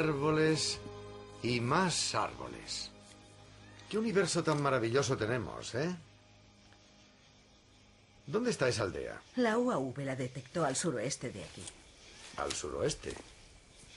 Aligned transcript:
árboles 0.00 0.78
y 1.42 1.60
más 1.60 2.14
árboles. 2.14 2.90
Qué 3.88 3.98
universo 3.98 4.42
tan 4.42 4.62
maravilloso 4.62 5.16
tenemos, 5.16 5.74
¿eh? 5.74 5.94
¿Dónde 8.26 8.50
está 8.50 8.68
esa 8.68 8.84
aldea? 8.84 9.20
La 9.36 9.58
UAV 9.58 9.98
la 9.98 10.16
detectó 10.16 10.64
al 10.64 10.76
suroeste 10.76 11.30
de 11.30 11.44
aquí. 11.44 11.62
Al 12.36 12.52
suroeste. 12.52 13.14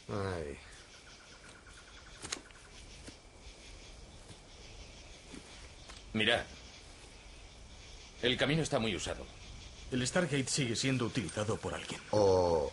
Ay. 0.10 0.58
Mirad. 6.14 6.44
El 8.22 8.38
camino 8.38 8.64
está 8.64 8.80
muy 8.80 8.96
usado. 8.96 9.26
El 9.92 10.06
Stargate 10.06 10.48
sigue 10.48 10.76
siendo 10.76 11.06
utilizado 11.06 11.58
por 11.58 11.74
alguien. 11.74 12.02
O 12.12 12.72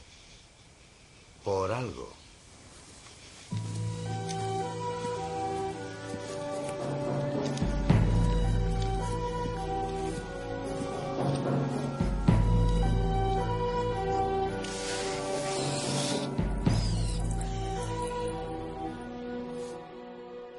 por 1.44 1.70
algo. 1.70 2.19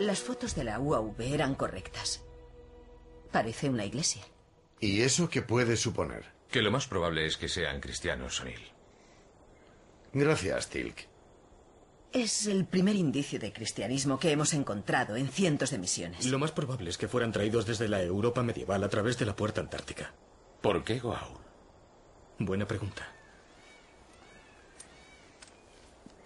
Las 0.01 0.19
fotos 0.19 0.55
de 0.55 0.63
la 0.63 0.79
UAV 0.79 1.21
eran 1.21 1.53
correctas. 1.53 2.23
Parece 3.31 3.69
una 3.69 3.85
iglesia. 3.85 4.23
¿Y 4.79 5.03
eso 5.03 5.29
qué 5.29 5.43
puede 5.43 5.77
suponer? 5.77 6.25
Que 6.49 6.63
lo 6.63 6.71
más 6.71 6.87
probable 6.87 7.27
es 7.27 7.37
que 7.37 7.47
sean 7.47 7.79
cristianos, 7.79 8.41
O'Neill. 8.41 8.71
Gracias, 10.11 10.69
Tilk. 10.69 11.10
Es 12.13 12.45
el 12.45 12.65
primer 12.65 12.97
indicio 12.97 13.39
de 13.39 13.53
cristianismo 13.53 14.19
que 14.19 14.31
hemos 14.31 14.53
encontrado 14.53 15.15
en 15.15 15.29
cientos 15.29 15.71
de 15.71 15.77
misiones. 15.77 16.25
Lo 16.25 16.39
más 16.39 16.51
probable 16.51 16.89
es 16.89 16.97
que 16.97 17.07
fueran 17.07 17.31
traídos 17.31 17.65
desde 17.65 17.87
la 17.87 18.03
Europa 18.03 18.43
medieval 18.43 18.83
a 18.83 18.89
través 18.89 19.17
de 19.17 19.25
la 19.25 19.35
puerta 19.35 19.61
antártica. 19.61 20.11
¿Por 20.61 20.83
qué 20.83 20.99
Goa'uld? 20.99 21.39
Buena 22.39 22.67
pregunta. 22.67 23.07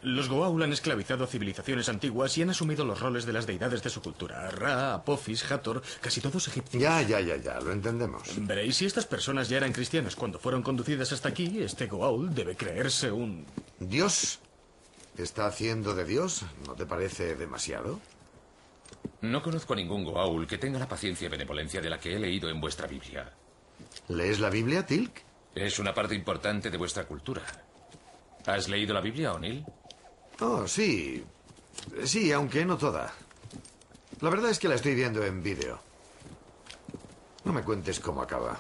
Los 0.02 0.28
Goa'uld 0.28 0.64
han 0.64 0.74
esclavizado 0.74 1.24
a 1.24 1.28
civilizaciones 1.28 1.88
antiguas 1.88 2.36
y 2.38 2.42
han 2.42 2.50
asumido 2.50 2.84
los 2.84 3.00
roles 3.00 3.26
de 3.26 3.34
las 3.34 3.46
deidades 3.46 3.84
de 3.84 3.90
su 3.92 4.02
cultura. 4.02 4.50
Ra, 4.50 4.96
Apophis, 4.96 5.52
Hathor, 5.52 5.84
casi 6.02 6.20
todos 6.20 6.48
egipcios. 6.48 6.82
Ya, 6.82 7.02
ya, 7.04 7.20
ya, 7.22 7.38
ya, 7.38 7.60
lo 7.60 7.72
entendemos. 7.72 8.24
Veréis, 8.38 8.76
si 8.76 8.86
estas 8.86 9.06
personas 9.06 9.50
ya 9.50 9.58
eran 9.58 9.72
cristianas 9.72 10.16
cuando 10.16 10.40
fueron 10.40 10.64
conducidas 10.64 11.12
hasta 11.12 11.30
aquí, 11.30 11.60
este 11.60 11.86
Goa'uld 11.86 12.32
debe 12.32 12.56
creerse 12.56 13.12
un... 13.12 13.46
¿Dios? 13.80 14.40
¿Está 15.18 15.48
haciendo 15.48 15.96
de 15.96 16.04
Dios? 16.04 16.46
¿No 16.66 16.74
te 16.74 16.86
parece 16.86 17.36
demasiado? 17.36 18.00
No 19.22 19.42
conozco 19.42 19.74
a 19.74 19.78
ningún 19.78 20.04
Goa'uld 20.04 20.48
que 20.48 20.58
tenga 20.58 20.78
la 20.78 20.90
paciencia 20.90 21.26
y 21.26 21.30
benevolencia 21.30 21.82
de 21.82 21.90
la 21.90 22.00
que 22.00 22.16
he 22.16 22.20
leído 22.20 22.50
en 22.50 22.60
vuestra 22.60 22.86
Biblia. 22.88 23.32
¿Lees 24.10 24.40
la 24.40 24.50
Biblia, 24.50 24.86
Tilk? 24.86 25.24
Es 25.56 25.80
una 25.80 25.94
parte 25.94 26.16
importante 26.16 26.70
de 26.70 26.78
vuestra 26.78 27.06
cultura. 27.06 27.42
¿Has 28.46 28.68
leído 28.68 28.94
la 28.94 29.02
Biblia, 29.02 29.34
O'Neill? 29.34 29.66
Oh, 30.42 30.68
sí. 30.68 31.24
Sí, 32.04 32.32
aunque 32.32 32.66
no 32.66 32.78
toda. 32.78 33.14
La 34.22 34.30
verdad 34.30 34.52
es 34.52 34.60
que 34.60 34.68
la 34.68 34.76
estoy 34.76 34.96
viendo 34.96 35.24
en 35.24 35.42
vídeo. 35.42 35.80
No 37.46 37.54
me 37.54 37.64
cuentes 37.64 38.00
cómo 38.00 38.22
acaba. 38.22 38.60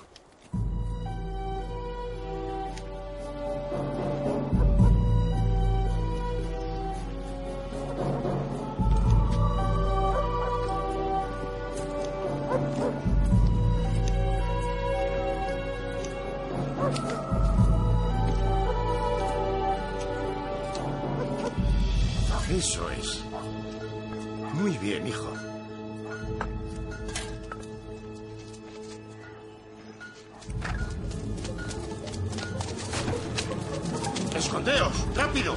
¡Escondeos! 34.65 35.15
¡Rápido! 35.15 35.55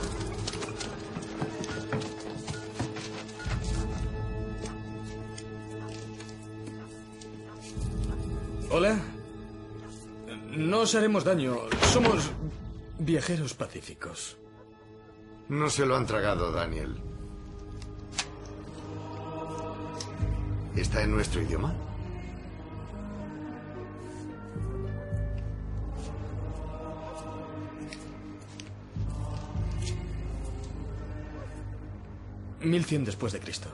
Hola. 8.70 8.98
No 10.50 10.80
os 10.80 10.94
haremos 10.94 11.24
daño. 11.24 11.56
Somos 11.90 12.30
viajeros 12.98 13.54
pacíficos. 13.54 14.36
No 15.48 15.70
se 15.70 15.86
lo 15.86 15.96
han 15.96 16.04
tragado, 16.04 16.52
Daniel. 16.52 16.94
¿Está 20.76 21.02
en 21.02 21.12
nuestro 21.12 21.40
idioma? 21.40 21.87
Mil 32.68 32.84
cien 32.84 33.04
después 33.04 33.32
de 33.32 33.40
Cristo. 33.40 33.68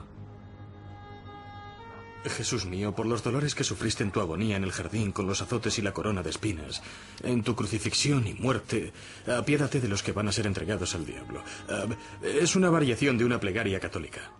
Jesús 2.29 2.65
mío, 2.65 2.95
por 2.95 3.05
los 3.05 3.23
dolores 3.23 3.53
que 3.53 3.63
sufriste 3.63 4.03
en 4.03 4.11
tu 4.11 4.19
agonía 4.19 4.55
en 4.55 4.63
el 4.63 4.71
jardín 4.71 5.11
con 5.11 5.27
los 5.27 5.41
azotes 5.41 5.77
y 5.77 5.81
la 5.81 5.93
corona 5.93 6.23
de 6.23 6.29
espinas, 6.31 6.81
en 7.23 7.43
tu 7.43 7.55
crucifixión 7.55 8.25
y 8.25 8.33
muerte, 8.33 8.93
apiádate 9.27 9.79
de 9.79 9.87
los 9.87 10.01
que 10.01 10.11
van 10.11 10.27
a 10.27 10.31
ser 10.31 10.47
entregados 10.47 10.95
al 10.95 11.05
diablo. 11.05 11.43
Ah, 11.69 11.85
es 12.23 12.55
una 12.55 12.69
variación 12.69 13.17
de 13.17 13.25
una 13.25 13.39
plegaria 13.39 13.79
católica. 13.79 14.31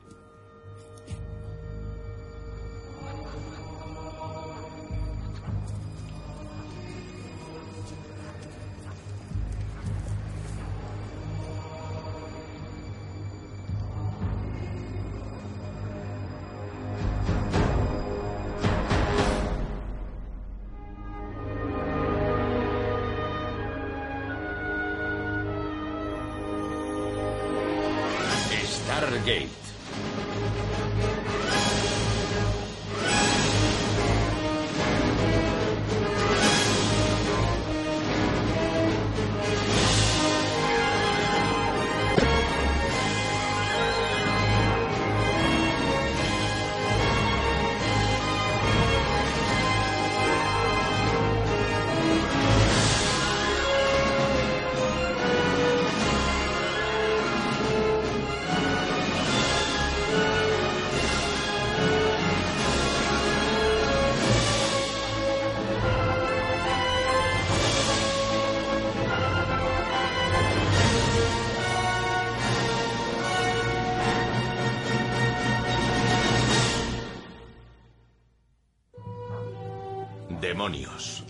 Demonios. 80.41 81.23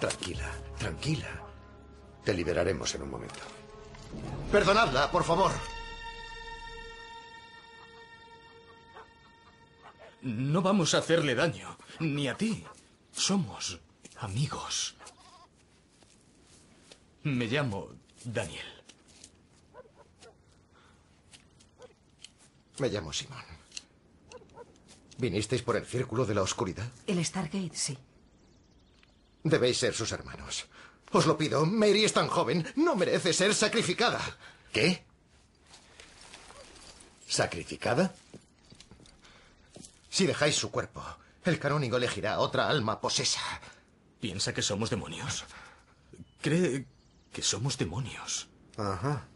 Tranquila, 0.00 0.50
tranquila. 0.78 1.42
Te 2.24 2.34
liberaremos 2.34 2.94
en 2.94 3.02
un 3.02 3.10
momento. 3.10 3.40
Perdonadla, 4.50 5.10
por 5.10 5.24
favor. 5.24 5.52
No 10.22 10.60
vamos 10.60 10.94
a 10.94 10.98
hacerle 10.98 11.34
daño, 11.34 11.76
ni 12.00 12.28
a 12.28 12.34
ti. 12.34 12.64
Somos 13.12 13.80
amigos. 14.18 14.96
Me 17.22 17.46
llamo 17.46 17.88
Daniel. 18.24 18.75
Me 22.78 22.88
llamo 22.88 23.12
Simón. 23.12 23.42
¿Vinisteis 25.18 25.62
por 25.62 25.76
el 25.76 25.86
círculo 25.86 26.26
de 26.26 26.34
la 26.34 26.42
oscuridad? 26.42 26.90
El 27.06 27.24
Stargate, 27.24 27.74
sí. 27.74 27.96
Debéis 29.42 29.78
ser 29.78 29.94
sus 29.94 30.12
hermanos. 30.12 30.66
Os 31.12 31.26
lo 31.26 31.38
pido, 31.38 31.64
Mary 31.64 32.04
es 32.04 32.12
tan 32.12 32.28
joven, 32.28 32.66
no 32.76 32.96
merece 32.96 33.32
ser 33.32 33.54
sacrificada. 33.54 34.20
¿Qué? 34.72 35.04
¿Sacrificada? 37.26 38.14
Si 40.10 40.26
dejáis 40.26 40.56
su 40.56 40.70
cuerpo, 40.70 41.02
el 41.44 41.58
canónigo 41.58 41.96
elegirá 41.96 42.38
otra 42.40 42.68
alma 42.68 43.00
posesa. 43.00 43.40
¿Piensa 44.20 44.52
que 44.52 44.62
somos 44.62 44.90
demonios? 44.90 45.44
Cree 46.42 46.86
que 47.32 47.42
somos 47.42 47.78
demonios. 47.78 48.48
Ajá. 48.76 49.28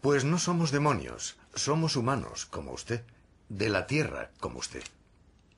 Pues 0.00 0.24
no 0.24 0.38
somos 0.38 0.70
demonios, 0.70 1.36
somos 1.54 1.96
humanos, 1.96 2.46
como 2.46 2.72
usted. 2.72 3.04
De 3.48 3.68
la 3.68 3.86
Tierra, 3.86 4.30
como 4.40 4.58
usted. 4.58 4.82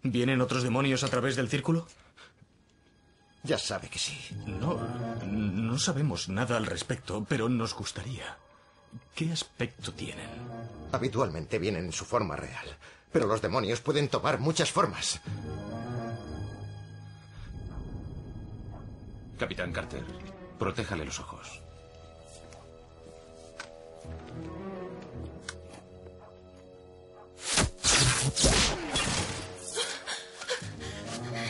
¿Vienen 0.03 0.41
otros 0.41 0.63
demonios 0.63 1.05
a 1.05 1.09
través 1.09 1.37
del 1.37 1.49
círculo? 1.49 1.87
Ya 3.43 3.59
sabe 3.59 3.89
que 3.89 3.99
sí. 3.99 4.19
No, 4.47 4.81
no 5.25 5.79
sabemos 5.79 6.29
nada 6.29 6.57
al 6.57 6.67
respecto, 6.67 7.25
pero 7.29 7.49
nos 7.49 7.75
gustaría. 7.75 8.37
¿Qué 9.15 9.33
aspecto 9.33 9.93
tienen? 9.93 10.29
Habitualmente 10.93 11.59
vienen 11.59 11.87
en 11.87 11.93
su 11.93 12.05
forma 12.05 12.37
real, 12.37 12.77
pero 13.13 13.27
los 13.27 13.43
demonios 13.43 13.81
pueden 13.81 14.09
tomar 14.09 14.39
muchas 14.39 14.71
formas. 14.71 15.21
Capitán 19.39 19.73
Carter, 19.73 20.03
protéjale 20.59 21.05
los 21.05 21.21
ojos. 21.21 21.63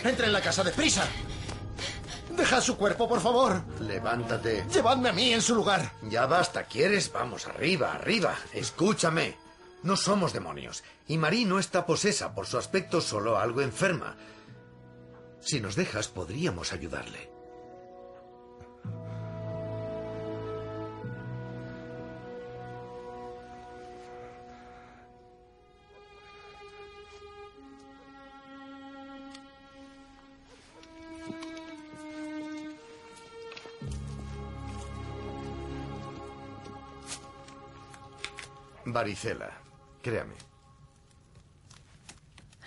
¡Entra 0.07 0.27
en 0.27 0.33
la 0.33 0.41
casa 0.41 0.63
deprisa! 0.63 1.05
¡Deja 2.37 2.61
su 2.61 2.77
cuerpo, 2.77 3.09
por 3.09 3.21
favor! 3.21 3.63
Levántate. 3.81 4.65
¡Llevadme 4.73 5.09
a 5.09 5.13
mí 5.13 5.33
en 5.33 5.43
su 5.43 5.55
lugar! 5.55 5.93
Ya 6.03 6.27
basta, 6.27 6.65
¿quieres? 6.65 7.11
Vamos, 7.13 7.47
arriba, 7.47 7.93
arriba. 7.93 8.35
Escúchame. 8.53 9.37
No 9.83 9.97
somos 9.97 10.33
demonios. 10.33 10.85
Y 11.09 11.19
Marie 11.19 11.45
no 11.45 11.59
está 11.59 11.87
posesa, 11.87 12.35
por 12.35 12.47
su 12.47 12.59
aspecto 12.59 13.01
solo 13.01 13.39
algo 13.39 13.63
enferma. 13.63 14.17
Si 15.41 15.61
nos 15.61 15.77
dejas, 15.77 16.09
podríamos 16.09 16.73
ayudarle. 16.73 17.36
Varicela, 38.97 39.51
créame. 40.01 40.37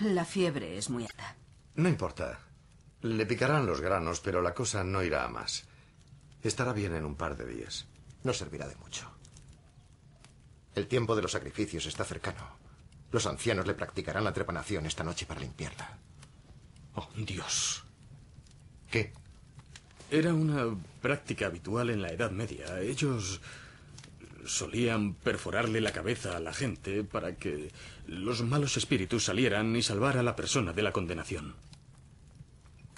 La 0.01 0.23
fiebre 0.23 0.77
es 0.77 0.91
muy 0.91 1.01
alta. 1.01 1.35
No 1.73 1.89
importa. 1.89 2.37
Le 3.01 3.25
picarán 3.25 3.65
los 3.65 3.81
granos, 3.81 4.19
pero 4.19 4.39
la 4.39 4.53
cosa 4.53 4.83
no 4.83 5.01
irá 5.01 5.25
a 5.25 5.27
más. 5.27 5.65
Estará 6.43 6.71
bien 6.71 6.93
en 6.93 7.03
un 7.03 7.15
par 7.15 7.35
de 7.35 7.47
días. 7.47 7.87
No 8.21 8.31
servirá 8.31 8.67
de 8.67 8.75
mucho. 8.75 9.09
El 10.75 10.87
tiempo 10.87 11.15
de 11.15 11.23
los 11.23 11.31
sacrificios 11.31 11.87
está 11.87 12.05
cercano. 12.05 12.59
Los 13.11 13.25
ancianos 13.25 13.65
le 13.65 13.73
practicarán 13.73 14.23
la 14.23 14.31
trepanación 14.31 14.85
esta 14.85 15.03
noche 15.03 15.25
para 15.25 15.39
limpiarla. 15.39 15.97
Oh, 16.93 17.09
Dios. 17.15 17.83
¿Qué? 18.91 19.13
Era 20.11 20.31
una 20.35 20.77
práctica 21.01 21.47
habitual 21.47 21.89
en 21.89 22.03
la 22.03 22.09
Edad 22.09 22.29
Media. 22.29 22.79
Ellos 22.81 23.41
solían 24.49 25.13
perforarle 25.13 25.81
la 25.81 25.91
cabeza 25.91 26.35
a 26.35 26.39
la 26.39 26.53
gente 26.53 27.03
para 27.03 27.35
que 27.35 27.71
los 28.07 28.41
malos 28.41 28.77
espíritus 28.77 29.25
salieran 29.25 29.75
y 29.75 29.81
salvar 29.81 30.17
a 30.17 30.23
la 30.23 30.35
persona 30.35 30.73
de 30.73 30.81
la 30.81 30.91
condenación. 30.91 31.55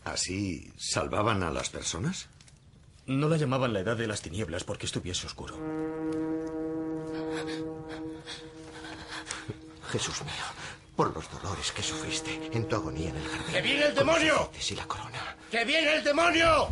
¿Así 0.04 0.72
salvaban 0.78 1.44
a 1.44 1.52
las 1.52 1.70
personas? 1.70 2.28
No 3.06 3.30
la 3.30 3.38
llamaban 3.38 3.74
la 3.74 3.82
Edad 3.82 3.98
de 3.98 4.08
las 4.08 4.22
Tinieblas 4.22 4.64
porque 4.64 4.86
estuviese 4.86 5.28
oscuro. 5.28 5.58
Jesús 9.92 10.22
mío, 10.22 10.32
por 10.96 11.14
los 11.14 11.30
dolores 11.32 11.72
que 11.72 11.84
sufriste 11.84 12.50
en 12.54 12.68
tu 12.68 12.76
agonía 12.78 13.10
en 13.10 13.18
el 13.18 13.28
jardín. 13.28 13.54
¡Que 13.54 13.62
viene 13.62 13.86
el 13.88 13.96
demonio! 13.96 14.52
y 14.70 14.76
la 14.76 14.88
corona. 14.88 15.38
¡Que 15.52 15.66
viene 15.66 15.96
el 15.96 16.04
demonio! 16.04 16.70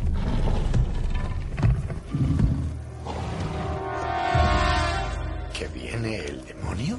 ¿Que 5.60 5.68
viene 5.68 6.16
el 6.16 6.42
demonio? 6.46 6.98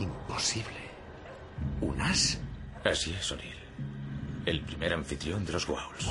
Imposible. 0.00 0.66
¿Un 1.80 2.00
as? 2.00 2.40
Así 2.84 3.12
es, 3.12 3.30
O'Neill. 3.30 3.54
El 4.46 4.62
primer 4.62 4.94
anfitrión 4.94 5.44
de 5.44 5.52
los 5.52 5.64
Gowls. 5.64 6.08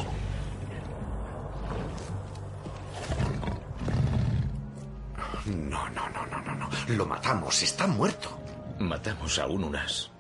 No, 5.45 5.89
no, 5.89 6.09
no, 6.09 6.25
no, 6.25 6.41
no, 6.41 6.55
no. 6.55 6.69
Lo 6.87 7.05
matamos. 7.05 7.61
Está 7.63 7.85
muerto. 7.85 8.42
Matamos 8.79 9.39
a 9.39 9.47
un 9.47 9.63
Unas. 9.63 10.11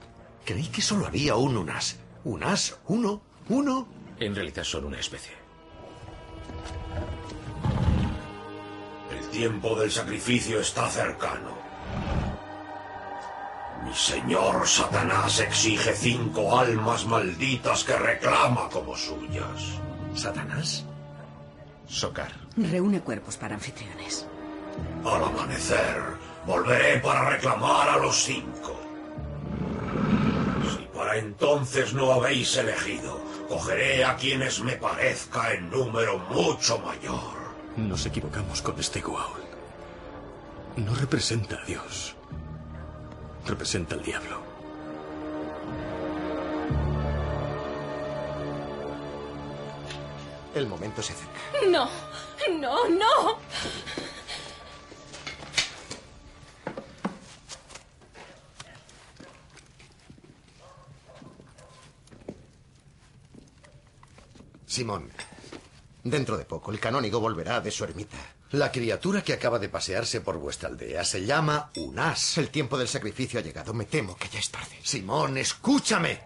Creí 0.45 0.67
que 0.67 0.81
solo 0.81 1.07
había 1.07 1.35
un 1.35 1.57
unas. 1.57 1.97
¿Un 2.23 2.43
as? 2.43 2.77
¿Uno? 2.87 3.21
¿Uno? 3.49 3.87
En 4.19 4.35
realidad 4.35 4.63
son 4.63 4.85
una 4.85 4.99
especie. 4.99 5.33
El 9.11 9.29
tiempo 9.29 9.75
del 9.79 9.91
sacrificio 9.91 10.59
está 10.59 10.87
cercano. 10.89 11.63
Mi 13.85 13.93
señor 13.93 14.65
Satanás 14.67 15.39
exige 15.41 15.93
cinco 15.93 16.57
almas 16.57 17.05
malditas 17.05 17.83
que 17.83 17.97
reclama 17.97 18.69
como 18.69 18.95
suyas. 18.95 19.79
¿Satanás? 20.15 20.85
Socar. 21.87 22.31
Reúne 22.55 23.01
cuerpos 23.01 23.35
para 23.35 23.55
anfitriones. 23.55 24.25
Al 25.03 25.23
amanecer, 25.23 26.01
volveré 26.45 26.99
para 26.99 27.29
reclamar 27.29 27.89
a 27.89 27.97
los 27.97 28.15
cinco. 28.23 28.75
Si 30.71 30.85
para 30.97 31.17
entonces 31.17 31.93
no 31.93 32.11
habéis 32.11 32.55
elegido, 32.57 33.21
cogeré 33.47 34.03
a 34.05 34.15
quienes 34.15 34.61
me 34.61 34.73
parezca 34.73 35.53
en 35.53 35.69
número 35.69 36.17
mucho 36.29 36.79
mayor. 36.79 37.43
Nos 37.77 38.05
equivocamos 38.05 38.61
con 38.61 38.79
este 38.79 39.01
Goa'uld. 39.01 39.43
No 40.77 40.93
representa 40.95 41.55
a 41.55 41.65
Dios. 41.65 42.15
Representa 43.45 43.95
al 43.95 44.03
diablo. 44.03 44.41
El 50.55 50.67
momento 50.67 51.01
se 51.01 51.13
acerca. 51.13 51.33
No, 51.69 51.89
no, 52.59 52.87
no. 52.89 53.37
Simón, 64.73 65.11
Dentro 66.03 66.35
de 66.37 66.45
poco, 66.45 66.71
el 66.71 66.79
canónigo 66.79 67.19
volverá 67.19 67.61
de 67.61 67.71
su 67.71 67.83
ermita. 67.85 68.17
La 68.51 68.71
criatura 68.71 69.23
que 69.23 69.33
acaba 69.33 69.57
de 69.57 69.69
pasearse 69.69 70.19
por 70.19 70.37
vuestra 70.37 70.67
aldea 70.67 71.05
se 71.05 71.25
llama 71.25 71.71
un 71.77 71.97
as. 71.97 72.37
El 72.37 72.49
tiempo 72.49 72.77
del 72.77 72.89
sacrificio 72.89 73.39
ha 73.39 73.43
llegado. 73.43 73.73
Me 73.73 73.85
temo 73.85 74.17
que 74.17 74.27
ya 74.27 74.39
es 74.39 74.49
tarde. 74.49 74.77
Simón, 74.83 75.37
escúchame. 75.37 76.21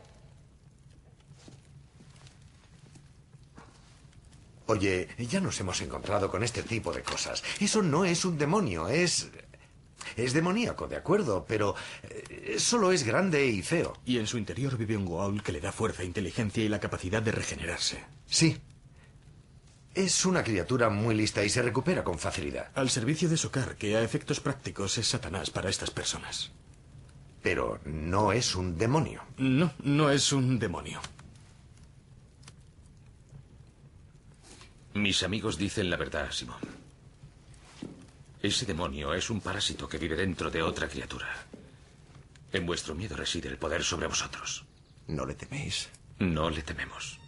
Oye, 4.66 5.10
ya 5.20 5.40
nos 5.40 5.60
hemos 5.60 5.80
encontrado 5.82 6.30
con 6.32 6.44
este 6.44 6.64
tipo 6.64 6.92
de 6.92 7.04
cosas. 7.04 7.44
Eso 7.60 7.82
no 7.82 8.04
es 8.04 8.26
un 8.26 8.38
demonio, 8.38 8.88
es... 8.88 9.30
Es 10.16 10.34
demoníaco, 10.34 10.88
de 10.88 10.96
acuerdo, 10.96 11.46
pero 11.48 11.76
eh, 12.04 12.56
solo 12.60 12.92
es 12.92 13.04
grande 13.04 13.46
y 13.46 13.62
feo. 13.62 13.98
Y 14.06 14.18
en 14.18 14.28
su 14.28 14.38
interior 14.38 14.78
vive 14.78 14.98
un 14.98 15.06
Goa'uld 15.06 15.42
que 15.42 15.52
le 15.52 15.62
da 15.62 15.72
fuerza, 15.72 16.04
inteligencia 16.04 16.64
y 16.64 16.70
la 16.70 16.80
capacidad 16.80 17.22
de 17.22 17.32
regenerarse. 17.32 18.04
Sí. 18.26 18.58
Es 19.94 20.26
una 20.26 20.44
criatura 20.44 20.90
muy 20.90 21.16
lista 21.16 21.44
y 21.44 21.50
se 21.50 21.62
recupera 21.64 22.04
con 22.04 22.20
facilidad. 22.20 22.70
Al 22.76 22.90
servicio 22.90 23.28
de 23.30 23.38
Sokar, 23.38 23.76
que 23.78 23.98
a 23.98 24.04
efectos 24.04 24.40
prácticos 24.40 24.98
es 24.98 25.08
Satanás 25.08 25.50
para 25.50 25.70
estas 25.70 25.90
personas. 25.90 26.52
Pero 27.42 27.80
no 27.86 28.32
es 28.32 28.56
un 28.56 28.78
demonio. 28.78 29.24
No, 29.38 29.74
no 29.84 30.12
es 30.12 30.32
un 30.32 30.60
demonio. 30.60 31.02
Mis 34.94 35.24
amigos 35.24 35.58
dicen 35.58 35.90
la 35.90 35.98
verdad, 35.98 36.32
Simón. 36.32 36.77
Ese 38.48 38.66
demonio 38.66 39.14
es 39.14 39.30
un 39.30 39.42
parásito 39.42 39.90
que 39.90 39.98
vive 39.98 40.16
dentro 40.16 40.50
de 40.50 40.64
otra 40.64 40.88
criatura. 40.88 41.28
En 42.54 42.66
vuestro 42.66 42.96
miedo 42.96 43.18
reside 43.18 43.50
el 43.50 43.58
poder 43.58 43.84
sobre 43.84 44.08
vosotros. 44.08 44.64
¿No 45.08 45.26
le 45.26 45.36
teméis? 45.36 45.90
No 46.20 46.50
le 46.50 46.62
tememos. 46.62 47.20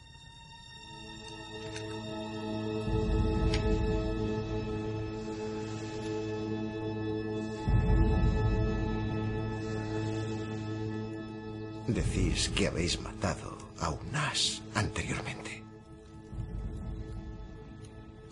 Decís 11.88 12.48
que 12.56 12.68
habéis 12.68 12.98
matado 13.02 13.58
a 13.82 13.90
un 13.90 14.16
as 14.16 14.62
anteriormente. 14.74 15.66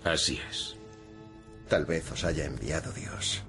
Así 0.06 0.40
es. 0.50 0.78
Tal 1.70 1.86
vez 1.86 2.12
os 2.12 2.24
haya 2.24 2.46
enviado 2.46 2.92
Dios 2.94 3.44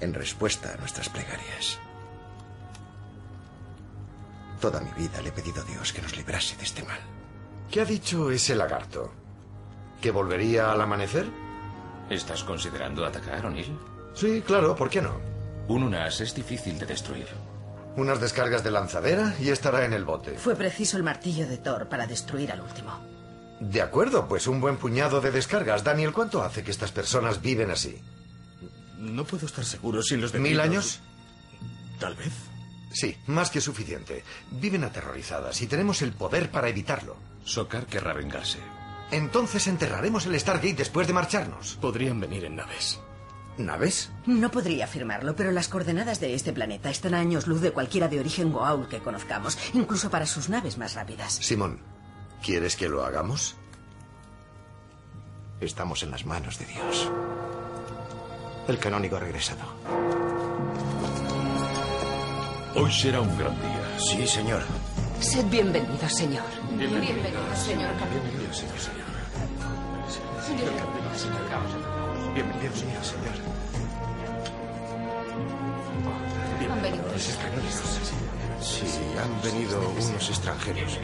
en 0.00 0.14
respuesta 0.14 0.72
a 0.72 0.76
nuestras 0.76 1.08
plegarias. 1.08 1.78
Toda 4.60 4.80
mi 4.80 4.90
vida 4.92 5.22
le 5.22 5.28
he 5.28 5.32
pedido 5.32 5.62
a 5.62 5.64
Dios 5.64 5.92
que 5.92 6.02
nos 6.02 6.16
librase 6.16 6.56
de 6.56 6.64
este 6.64 6.82
mal. 6.82 6.98
¿Qué 7.70 7.80
ha 7.80 7.84
dicho 7.84 8.30
ese 8.30 8.54
lagarto? 8.54 9.12
¿Que 10.00 10.10
volvería 10.10 10.72
al 10.72 10.80
amanecer? 10.80 11.26
¿Estás 12.08 12.42
considerando 12.42 13.06
atacar, 13.06 13.46
O'Neill? 13.46 13.78
Sí, 14.14 14.42
claro, 14.44 14.74
¿por 14.74 14.90
qué 14.90 15.00
no? 15.00 15.20
Un 15.68 15.84
unas 15.84 16.20
es 16.20 16.34
difícil 16.34 16.78
de 16.78 16.86
destruir. 16.86 17.28
Unas 17.96 18.20
descargas 18.20 18.64
de 18.64 18.72
lanzadera 18.72 19.34
y 19.40 19.50
estará 19.50 19.84
en 19.84 19.92
el 19.92 20.04
bote. 20.04 20.36
Fue 20.36 20.56
preciso 20.56 20.96
el 20.96 21.04
martillo 21.04 21.46
de 21.46 21.58
Thor 21.58 21.88
para 21.88 22.06
destruir 22.06 22.50
al 22.50 22.60
último. 22.60 23.19
De 23.60 23.82
acuerdo, 23.82 24.26
pues 24.26 24.46
un 24.46 24.60
buen 24.60 24.78
puñado 24.78 25.20
de 25.20 25.30
descargas. 25.30 25.84
Daniel, 25.84 26.12
¿cuánto 26.12 26.42
hace 26.42 26.64
que 26.64 26.70
estas 26.70 26.92
personas 26.92 27.42
viven 27.42 27.70
así? 27.70 28.00
No 28.98 29.24
puedo 29.24 29.46
estar 29.46 29.64
seguro 29.64 30.02
sin 30.02 30.20
los 30.20 30.32
¿Mil 30.34 30.60
años? 30.60 31.00
Tal 31.98 32.14
vez. 32.14 32.32
Sí, 32.92 33.16
más 33.26 33.50
que 33.50 33.60
suficiente. 33.60 34.24
Viven 34.50 34.84
aterrorizadas 34.84 35.60
y 35.60 35.66
tenemos 35.66 36.02
el 36.02 36.12
poder 36.12 36.50
para 36.50 36.68
evitarlo. 36.68 37.16
Sokar 37.44 37.86
querrá 37.86 38.14
vengarse. 38.14 38.58
Entonces 39.10 39.66
enterraremos 39.66 40.26
el 40.26 40.38
Stargate 40.38 40.74
después 40.74 41.06
de 41.06 41.12
marcharnos. 41.12 41.76
Podrían 41.80 42.18
venir 42.18 42.44
en 42.44 42.56
naves. 42.56 43.00
¿Naves? 43.58 44.10
No 44.26 44.50
podría 44.50 44.84
afirmarlo, 44.86 45.36
pero 45.36 45.50
las 45.50 45.68
coordenadas 45.68 46.20
de 46.20 46.34
este 46.34 46.52
planeta 46.52 46.88
están 46.88 47.14
a 47.14 47.18
años 47.18 47.46
luz 47.46 47.60
de 47.60 47.72
cualquiera 47.72 48.08
de 48.08 48.20
origen 48.20 48.52
Goa'uld 48.52 48.88
que 48.88 49.00
conozcamos, 49.00 49.58
incluso 49.74 50.10
para 50.10 50.26
sus 50.26 50.48
naves 50.48 50.78
más 50.78 50.94
rápidas. 50.94 51.34
Simón, 51.34 51.80
¿quieres 52.42 52.76
que 52.76 52.88
lo 52.88 53.04
hagamos? 53.04 53.56
Estamos 55.60 56.02
en 56.02 56.10
las 56.10 56.24
manos 56.24 56.58
de 56.58 56.66
Dios. 56.66 57.10
El 58.66 58.78
canónigo 58.78 59.16
ha 59.16 59.20
regresado. 59.20 59.60
Hoy 62.74 62.92
será 62.92 63.20
un 63.20 63.36
gran 63.36 63.54
día. 63.60 63.98
Sí, 63.98 64.26
señor. 64.26 64.62
Sed 65.20 65.44
bienvenido, 65.46 66.08
señor. 66.08 66.44
Bienvenido, 66.78 67.14
señor 67.54 67.90
Bienvenido, 68.10 68.54
señor, 68.54 68.78
señor. 68.78 69.10
Bienvenido, 72.34 72.74
señor, 72.74 73.04
señor. 73.04 73.50
Han 76.70 76.82
venido. 76.82 77.04
Sí, 78.60 78.86
han 79.18 79.42
venido 79.42 79.90
unos 79.90 80.28
extranjeros. 80.30 80.98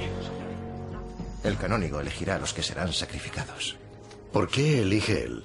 El 1.47 1.59
canónigo 1.59 2.01
elegirá 2.01 2.35
a 2.35 2.39
los 2.41 2.53
que 2.53 2.61
serán 2.61 2.93
sacrificados. 2.93 3.77
¿Por 4.33 4.49
qué 4.49 4.83
elige 4.83 5.23
él? 5.23 5.45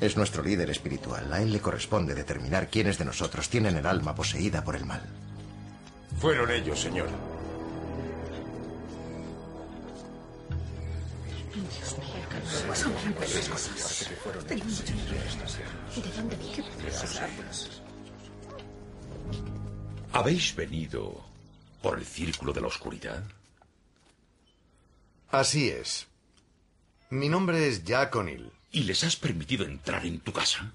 Es 0.00 0.16
nuestro 0.16 0.42
líder 0.42 0.70
espiritual. 0.70 1.32
A 1.32 1.40
él 1.40 1.52
le 1.52 1.60
corresponde 1.60 2.16
determinar 2.16 2.68
quiénes 2.68 2.98
de 2.98 3.04
nosotros 3.04 3.48
tienen 3.48 3.76
el 3.76 3.86
alma 3.86 4.12
poseída 4.12 4.64
por 4.64 4.74
el 4.74 4.84
mal. 4.84 5.02
Fueron 6.18 6.50
ellos, 6.50 6.80
señor. 6.80 7.06
¿Habéis 20.12 20.56
venido 20.56 21.24
por 21.80 22.00
el 22.00 22.04
círculo 22.04 22.52
de 22.52 22.60
la 22.60 22.66
oscuridad? 22.66 23.22
Así 25.34 25.68
es. 25.68 26.06
Mi 27.10 27.28
nombre 27.28 27.66
es 27.66 27.82
Jack 27.82 28.14
O'Neill. 28.14 28.52
¿Y 28.70 28.84
les 28.84 29.02
has 29.02 29.16
permitido 29.16 29.64
entrar 29.64 30.06
en 30.06 30.20
tu 30.20 30.32
casa? 30.32 30.72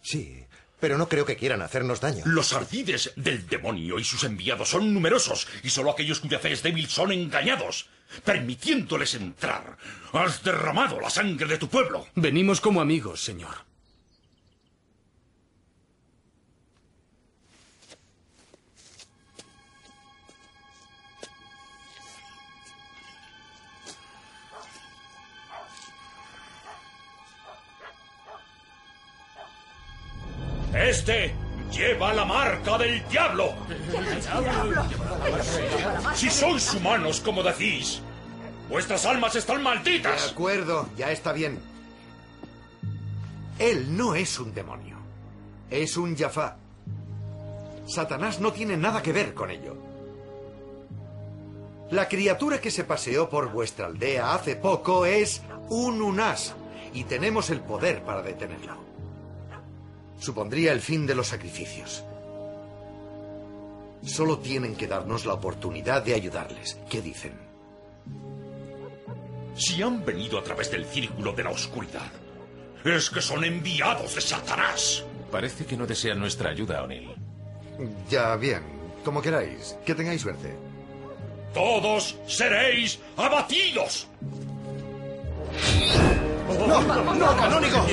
Sí, 0.00 0.44
pero 0.78 0.96
no 0.96 1.08
creo 1.08 1.26
que 1.26 1.34
quieran 1.36 1.62
hacernos 1.62 2.00
daño. 2.00 2.22
Los 2.24 2.52
ardides 2.52 3.12
del 3.16 3.48
demonio 3.48 3.98
y 3.98 4.04
sus 4.04 4.22
enviados 4.22 4.68
son 4.68 4.94
numerosos, 4.94 5.48
y 5.64 5.70
solo 5.70 5.90
aquellos 5.90 6.20
cuya 6.20 6.38
fe 6.38 6.52
es 6.52 6.62
débil 6.62 6.86
son 6.88 7.10
engañados. 7.10 7.88
Permitiéndoles 8.24 9.14
entrar, 9.14 9.76
has 10.12 10.44
derramado 10.44 11.00
la 11.00 11.10
sangre 11.10 11.48
de 11.48 11.58
tu 11.58 11.68
pueblo. 11.68 12.06
Venimos 12.14 12.60
como 12.60 12.80
amigos, 12.80 13.24
señor. 13.24 13.71
Este 30.82 31.32
lleva 31.70 32.12
la 32.12 32.24
marca 32.24 32.76
del 32.76 33.06
diablo. 33.08 33.54
Si 36.14 36.28
sois 36.28 36.74
humanos, 36.74 37.20
como 37.20 37.42
decís, 37.42 38.02
vuestras 38.68 39.06
almas 39.06 39.36
están 39.36 39.58
De 39.58 39.62
malditas. 39.62 40.30
acuerdo, 40.32 40.88
ya 40.96 41.10
está 41.12 41.32
bien. 41.32 41.60
Él 43.58 43.96
no 43.96 44.14
es 44.14 44.38
un 44.40 44.52
demonio. 44.52 44.96
Es 45.70 45.96
un 45.96 46.16
Jafá. 46.16 46.56
Satanás 47.86 48.40
no 48.40 48.52
tiene 48.52 48.76
nada 48.76 49.02
que 49.02 49.12
ver 49.12 49.34
con 49.34 49.50
ello. 49.50 49.76
La 51.90 52.08
criatura 52.08 52.60
que 52.60 52.70
se 52.70 52.84
paseó 52.84 53.28
por 53.28 53.52
vuestra 53.52 53.86
aldea 53.86 54.34
hace 54.34 54.56
poco 54.56 55.06
es 55.06 55.42
un 55.68 56.02
Unas 56.02 56.54
y 56.92 57.04
tenemos 57.04 57.50
el 57.50 57.60
poder 57.60 58.02
para 58.02 58.22
detenerlo. 58.22 58.91
Supondría 60.22 60.70
el 60.70 60.80
fin 60.80 61.04
de 61.04 61.16
los 61.16 61.26
sacrificios. 61.26 62.04
Solo 64.04 64.38
tienen 64.38 64.76
que 64.76 64.86
darnos 64.86 65.26
la 65.26 65.34
oportunidad 65.34 66.04
de 66.04 66.14
ayudarles. 66.14 66.78
¿Qué 66.88 67.02
dicen? 67.02 67.32
Si 69.56 69.82
han 69.82 70.04
venido 70.04 70.38
a 70.38 70.44
través 70.44 70.70
del 70.70 70.84
círculo 70.84 71.32
de 71.32 71.42
la 71.42 71.50
oscuridad, 71.50 72.12
es 72.84 73.10
que 73.10 73.20
son 73.20 73.42
enviados 73.42 74.14
de 74.14 74.20
Satanás. 74.20 75.04
Parece 75.32 75.66
que 75.66 75.76
no 75.76 75.88
desean 75.88 76.20
nuestra 76.20 76.50
ayuda, 76.50 76.84
O'Neill. 76.84 77.16
Ya 78.08 78.36
bien, 78.36 78.62
como 79.04 79.20
queráis. 79.20 79.76
Que 79.84 79.96
tengáis 79.96 80.20
suerte. 80.20 80.54
Todos 81.52 82.16
seréis 82.28 83.00
abatidos. 83.16 84.06
¡No, 86.48 87.36
canónigo! 87.36 87.86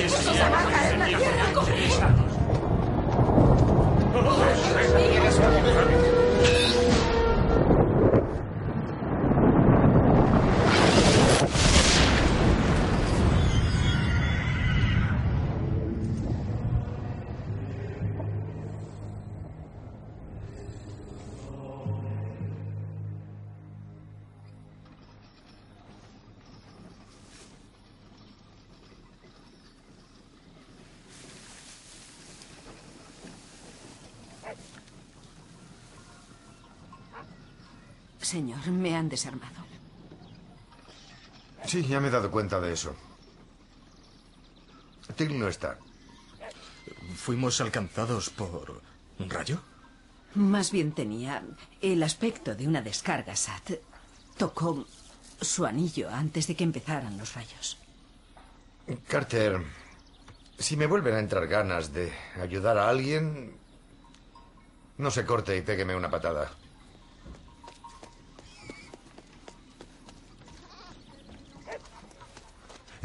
Señor. 38.30 38.62
Me 38.68 38.96
han 38.96 39.08
desarmado. 39.08 39.60
Sí, 41.66 41.86
ya 41.86 42.00
me 42.00 42.08
he 42.08 42.10
dado 42.10 42.30
cuenta 42.30 42.60
de 42.60 42.72
eso. 42.72 42.94
Till 45.16 45.38
no 45.38 45.48
está. 45.48 45.78
¿Fuimos 47.16 47.60
alcanzados 47.60 48.30
por 48.30 48.80
un 49.18 49.28
rayo? 49.28 49.60
Más 50.34 50.70
bien 50.70 50.92
tenía 50.92 51.42
el 51.80 52.02
aspecto 52.02 52.54
de 52.54 52.66
una 52.68 52.82
descarga 52.82 53.34
SAT. 53.34 53.80
Tocó 54.36 54.86
su 55.40 55.66
anillo 55.66 56.08
antes 56.08 56.46
de 56.46 56.54
que 56.54 56.64
empezaran 56.64 57.18
los 57.18 57.34
rayos. 57.34 57.76
Carter, 59.08 59.60
si 60.58 60.76
me 60.76 60.86
vuelven 60.86 61.14
a 61.14 61.18
entrar 61.18 61.46
ganas 61.46 61.92
de 61.92 62.12
ayudar 62.40 62.78
a 62.78 62.88
alguien, 62.88 63.52
no 64.98 65.10
se 65.10 65.26
corte 65.26 65.56
y 65.56 65.62
pégueme 65.62 65.96
una 65.96 66.10
patada. 66.10 66.50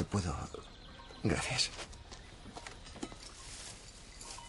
¿Puedo...? 0.03 0.35
Gracias. 1.23 1.69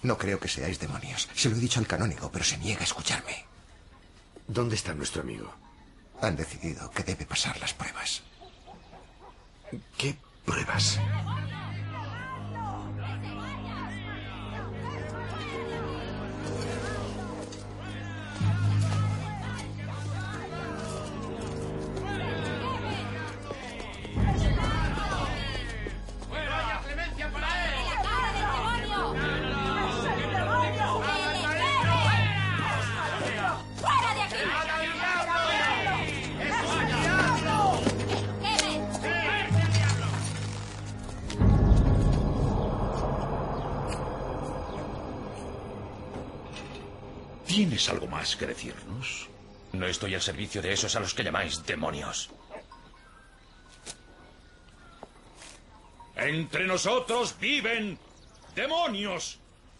No 0.02 0.18
creo 0.18 0.38
que 0.38 0.48
seáis 0.48 0.78
demonios. 0.78 1.28
Se 1.34 1.48
lo 1.48 1.56
he 1.56 1.58
dicho 1.60 1.80
al 1.80 1.86
canónigo, 1.86 2.30
pero 2.30 2.44
se 2.44 2.58
niega 2.58 2.80
a 2.80 2.84
escucharme. 2.84 3.44
¿Dónde 4.46 4.76
está 4.76 4.94
nuestro 4.94 5.22
amigo? 5.22 5.52
Han 6.20 6.36
decidido 6.36 6.90
que 6.90 7.02
debe 7.02 7.26
pasar 7.26 7.58
las 7.60 7.72
pruebas. 7.74 8.22
¿Qué 9.98 10.16
pruebas? 10.44 10.98
Servicio 50.26 50.60
de 50.60 50.72
esos 50.72 50.94
a 50.96 51.00
los 51.00 51.14
que 51.14 51.22
llamáis 51.22 51.64
demonios. 51.64 52.30
Entre 56.16 56.66
nosotros 56.66 57.36
viven 57.38 57.98
demonios 58.54 59.38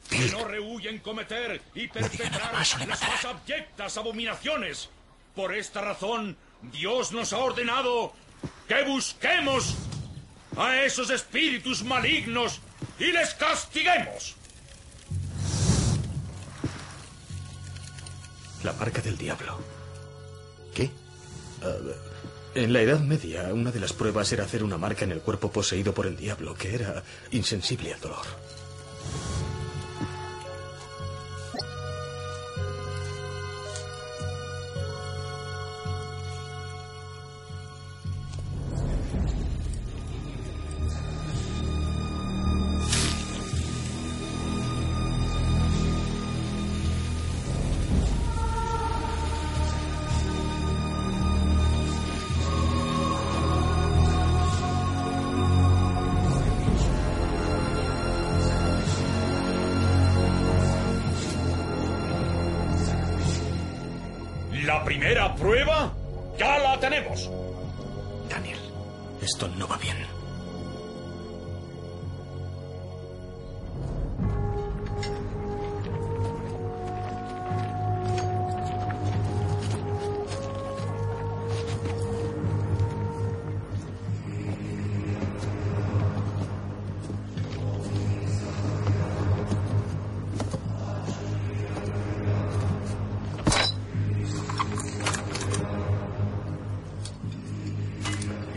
que 0.09 0.27
no 0.31 0.45
rehuyen 0.45 1.01
cometer 1.01 1.61
y 1.75 1.89
perpetrar 1.89 2.53
las 2.53 2.87
más 2.87 3.25
abyectas 3.25 3.97
abominaciones. 3.97 4.89
Por 5.35 5.53
esta 5.53 5.81
razón, 5.81 6.37
Dios 6.63 7.11
nos 7.11 7.33
ha 7.33 7.39
ordenado 7.39 8.13
que 8.69 8.85
busquemos 8.85 9.75
a 10.57 10.77
esos 10.83 11.11
espíritus 11.11 11.83
malignos 11.83 12.61
y 13.01 13.11
les 13.11 13.35
castiguemos. 13.35 14.37
La 18.63 18.73
marca 18.75 19.01
del 19.01 19.19
diablo. 19.19 19.76
¿Qué? 20.77 20.91
en 22.55 22.73
la 22.73 22.83
Edad 22.83 23.01
Media, 23.01 23.53
una 23.55 23.71
de 23.71 23.81
las 23.81 23.95
pruebas 23.95 24.31
era 24.33 24.45
hacer 24.45 24.63
una 24.63 24.77
marca 24.77 25.07
en 25.07 25.13
el 25.13 25.21
cuerpo 25.21 25.51
poseído 25.51 25.95
por 25.95 26.07
el 26.07 26.17
diablo, 26.17 26.55
que 26.55 26.75
era 26.75 27.03
insensible 27.31 27.95
al 27.95 28.01
dolor. 28.01 28.27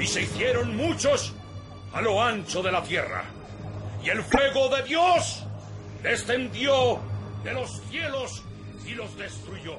Se 0.09 0.23
hicieron 0.23 0.75
muchos 0.75 1.33
a 1.93 2.01
lo 2.01 2.21
ancho 2.21 2.63
de 2.63 2.71
la 2.71 2.83
tierra. 2.83 3.25
Y 4.03 4.09
el 4.09 4.23
fuego 4.23 4.69
de 4.75 4.83
Dios 4.83 5.43
descendió 6.01 6.99
de 7.43 7.53
los 7.53 7.81
cielos 7.91 8.43
y 8.87 8.91
los 8.91 9.15
destruyó. 9.17 9.77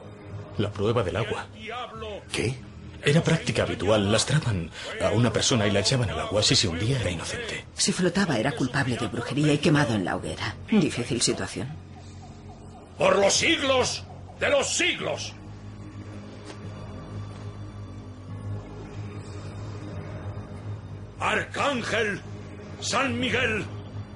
La 0.59 0.71
prueba 0.71 1.03
del 1.03 1.16
agua. 1.16 1.47
Diablo 1.55 2.23
¿Qué? 2.31 2.55
Era 3.03 3.23
práctica 3.23 3.62
habitual. 3.62 4.12
Lastraban 4.12 4.71
a 5.03 5.09
una 5.11 5.33
persona 5.33 5.66
y 5.66 5.71
la 5.71 5.81
echaban 5.81 6.11
al 6.11 6.21
agua. 6.21 6.43
Si 6.43 6.55
se 6.55 6.69
hundía, 6.69 7.01
era 7.01 7.11
inocente. 7.11 7.64
Si 7.75 7.93
flotaba 7.93 8.38
era 8.38 8.53
culpable 8.53 8.97
de 8.97 9.09
brujería 9.09 9.53
y 9.55 9.59
quemado 9.59 9.95
en 9.95 10.05
la 10.05 10.16
hoguera. 10.16 10.55
Difícil 10.71 11.21
situación. 11.23 11.69
por 12.99 13.19
los 13.19 13.33
siglos 13.33 14.05
de 14.38 14.51
los 14.51 14.69
siglos. 14.69 15.35
Arcángel, 21.20 22.20
San 22.80 23.20
Miguel, 23.20 23.66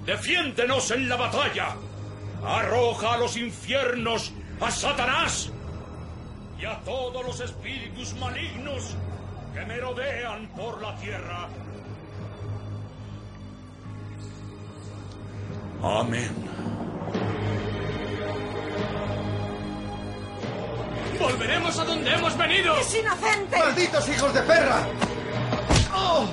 defiéndenos 0.06 0.90
en 0.90 1.08
la 1.08 1.16
batalla. 1.16 1.76
Arroja 2.44 3.14
a 3.14 3.18
los 3.18 3.36
infiernos 3.36 4.32
a 4.60 4.70
Satanás 4.70 5.50
y 6.58 6.64
a 6.64 6.78
todos 6.80 7.24
los 7.24 7.40
espíritus 7.40 8.14
malignos 8.14 8.96
que 9.52 9.64
merodean 9.66 10.48
por 10.48 10.80
la 10.80 10.96
tierra. 10.96 11.48
Amén. 15.82 16.30
¡Volveremos 21.20 21.78
a 21.78 21.84
donde 21.84 22.10
hemos 22.12 22.36
venido! 22.36 22.76
¡Es 22.78 22.94
inocente! 22.94 23.58
¡Malditos 23.58 24.08
hijos 24.08 24.34
de 24.34 24.40
perra! 24.42 24.86
¡Oh! 25.94 26.26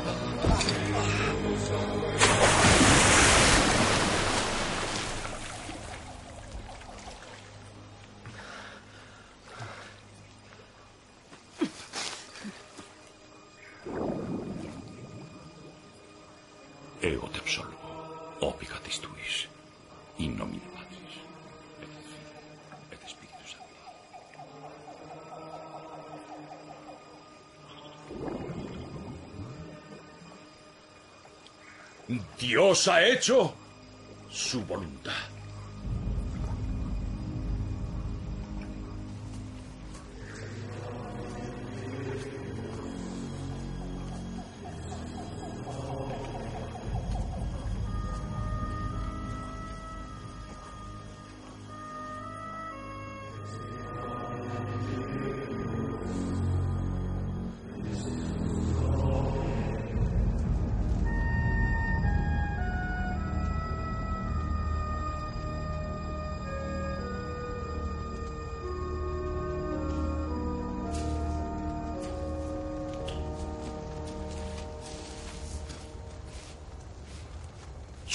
Ego 17.01 17.27
te 17.30 17.39
absolvo, 17.39 17.67
obligatis 18.41 18.81
Dios 32.41 32.88
ha 32.88 33.06
hecho 33.06 33.54
su 34.32 34.65
voluntad. 34.65 35.31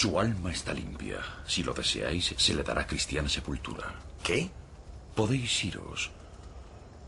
Su 0.06 0.20
alma 0.20 0.52
está 0.52 0.72
limpia. 0.72 1.18
Si 1.48 1.64
lo 1.64 1.74
deseáis, 1.74 2.32
se 2.38 2.54
le 2.54 2.62
dará 2.62 2.86
cristiana 2.86 3.28
sepultura. 3.28 3.92
¿Qué? 4.22 4.48
Podéis 5.16 5.64
iros, 5.64 6.12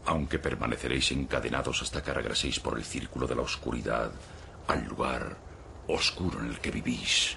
aunque 0.04 0.40
permaneceréis 0.40 1.12
encadenados 1.12 1.80
hasta 1.80 2.02
que 2.02 2.12
regreséis 2.12 2.58
por 2.58 2.76
el 2.76 2.84
círculo 2.84 3.28
de 3.28 3.36
la 3.36 3.42
oscuridad 3.42 4.10
al 4.66 4.84
lugar 4.84 5.36
oscuro 5.86 6.40
en 6.40 6.46
el 6.46 6.58
que 6.58 6.72
vivís 6.72 7.36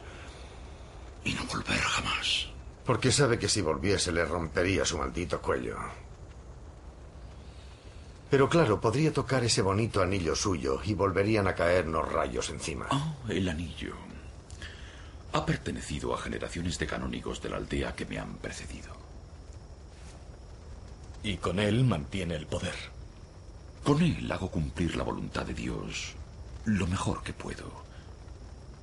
y 1.24 1.34
no 1.34 1.46
volver 1.46 1.78
jamás. 1.78 2.48
Porque 2.84 3.12
sabe 3.12 3.38
que 3.38 3.48
si 3.48 3.62
volviese 3.62 4.12
le 4.12 4.26
rompería 4.26 4.84
su 4.84 4.98
maldito 4.98 5.40
cuello. 5.40 5.78
Pero 8.32 8.50
claro, 8.50 8.82
podría 8.82 9.14
tocar 9.14 9.44
ese 9.44 9.62
bonito 9.62 10.02
anillo 10.02 10.36
suyo 10.36 10.82
y 10.84 10.96
volverían 10.96 11.48
a 11.48 11.54
caernos 11.54 12.12
rayos 12.12 12.50
encima. 12.50 12.88
Oh, 12.90 13.30
el 13.30 13.48
anillo. 13.48 14.11
Ha 15.34 15.46
pertenecido 15.46 16.14
a 16.14 16.18
generaciones 16.18 16.78
de 16.78 16.88
canónigos 16.88 17.42
de 17.42 17.50
la 17.50 17.58
aldea 17.58 17.96
que 17.96 18.06
me 18.06 18.20
han 18.20 18.36
precedido. 18.36 18.96
Y 21.24 21.38
con 21.38 21.60
él 21.60 21.84
mantiene 21.84 22.36
el 22.36 22.48
poder. 22.48 22.76
Con 23.84 24.02
él 24.02 24.32
hago 24.32 24.50
cumplir 24.52 24.96
la 24.96 25.04
voluntad 25.04 25.46
de 25.46 25.54
Dios 25.54 26.16
lo 26.66 26.88
mejor 26.88 27.24
que 27.24 27.34
puedo. 27.34 27.84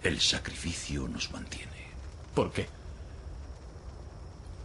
El 0.03 0.21
sacrificio 0.21 1.07
nos 1.09 1.31
mantiene. 1.33 1.89
¿Por 2.35 2.53
qué? 2.53 2.69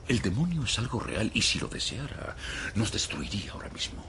El 0.08 0.22
demonio 0.22 0.64
es 0.64 0.80
algo 0.80 1.00
real 1.00 1.32
y 1.34 1.42
si 1.42 1.60
lo 1.60 1.68
deseara, 1.68 2.36
nos 2.76 2.92
destruiría 2.92 3.52
ahora 3.54 3.70
mismo. 3.70 4.04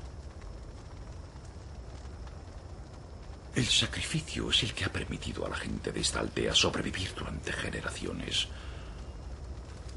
El 3.55 3.67
sacrificio 3.67 4.51
es 4.51 4.65
el 4.65 4.75
que 4.75 4.85
ha 4.85 4.93
permitido 4.93 5.47
a 5.47 5.49
la 5.49 5.57
gente 5.57 5.93
de 5.93 6.01
esta 6.01 6.19
aldea 6.21 6.55
sobrevivir 6.55 7.15
durante 7.15 7.53
generaciones. 7.53 8.49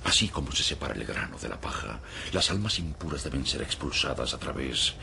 Así 0.04 0.30
como 0.30 0.52
se 0.52 0.64
separa 0.64 0.94
el 0.94 1.06
grano 1.06 1.40
de 1.40 1.50
la 1.50 1.60
paja, 1.60 2.00
las 2.34 2.52
almas 2.52 2.78
impuras 2.78 3.24
deben 3.24 3.46
ser 3.46 3.64
expulsadas 3.64 4.34
a 4.34 4.38
través 4.38 4.94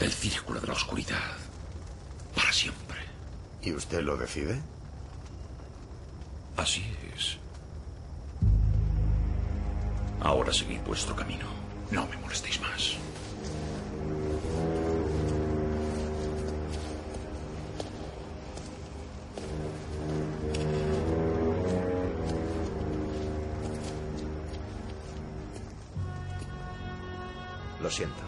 del 0.00 0.10
círculo 0.10 0.58
de 0.60 0.66
la 0.68 0.72
oscuridad. 0.72 1.36
Para 2.34 2.52
siempre. 2.52 2.98
¿Y 3.62 3.72
usted 3.72 4.00
lo 4.00 4.16
decide? 4.16 4.60
Así 6.56 6.82
es. 7.14 7.36
Ahora 10.20 10.52
seguid 10.52 10.80
vuestro 10.80 11.14
camino. 11.14 11.46
No 11.90 12.06
me 12.06 12.16
molestéis 12.16 12.58
más. 12.60 12.96
Lo 27.80 27.90
siento. 27.90 28.22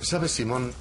¿Sabes, 0.00 0.32
Simón? 0.32 0.72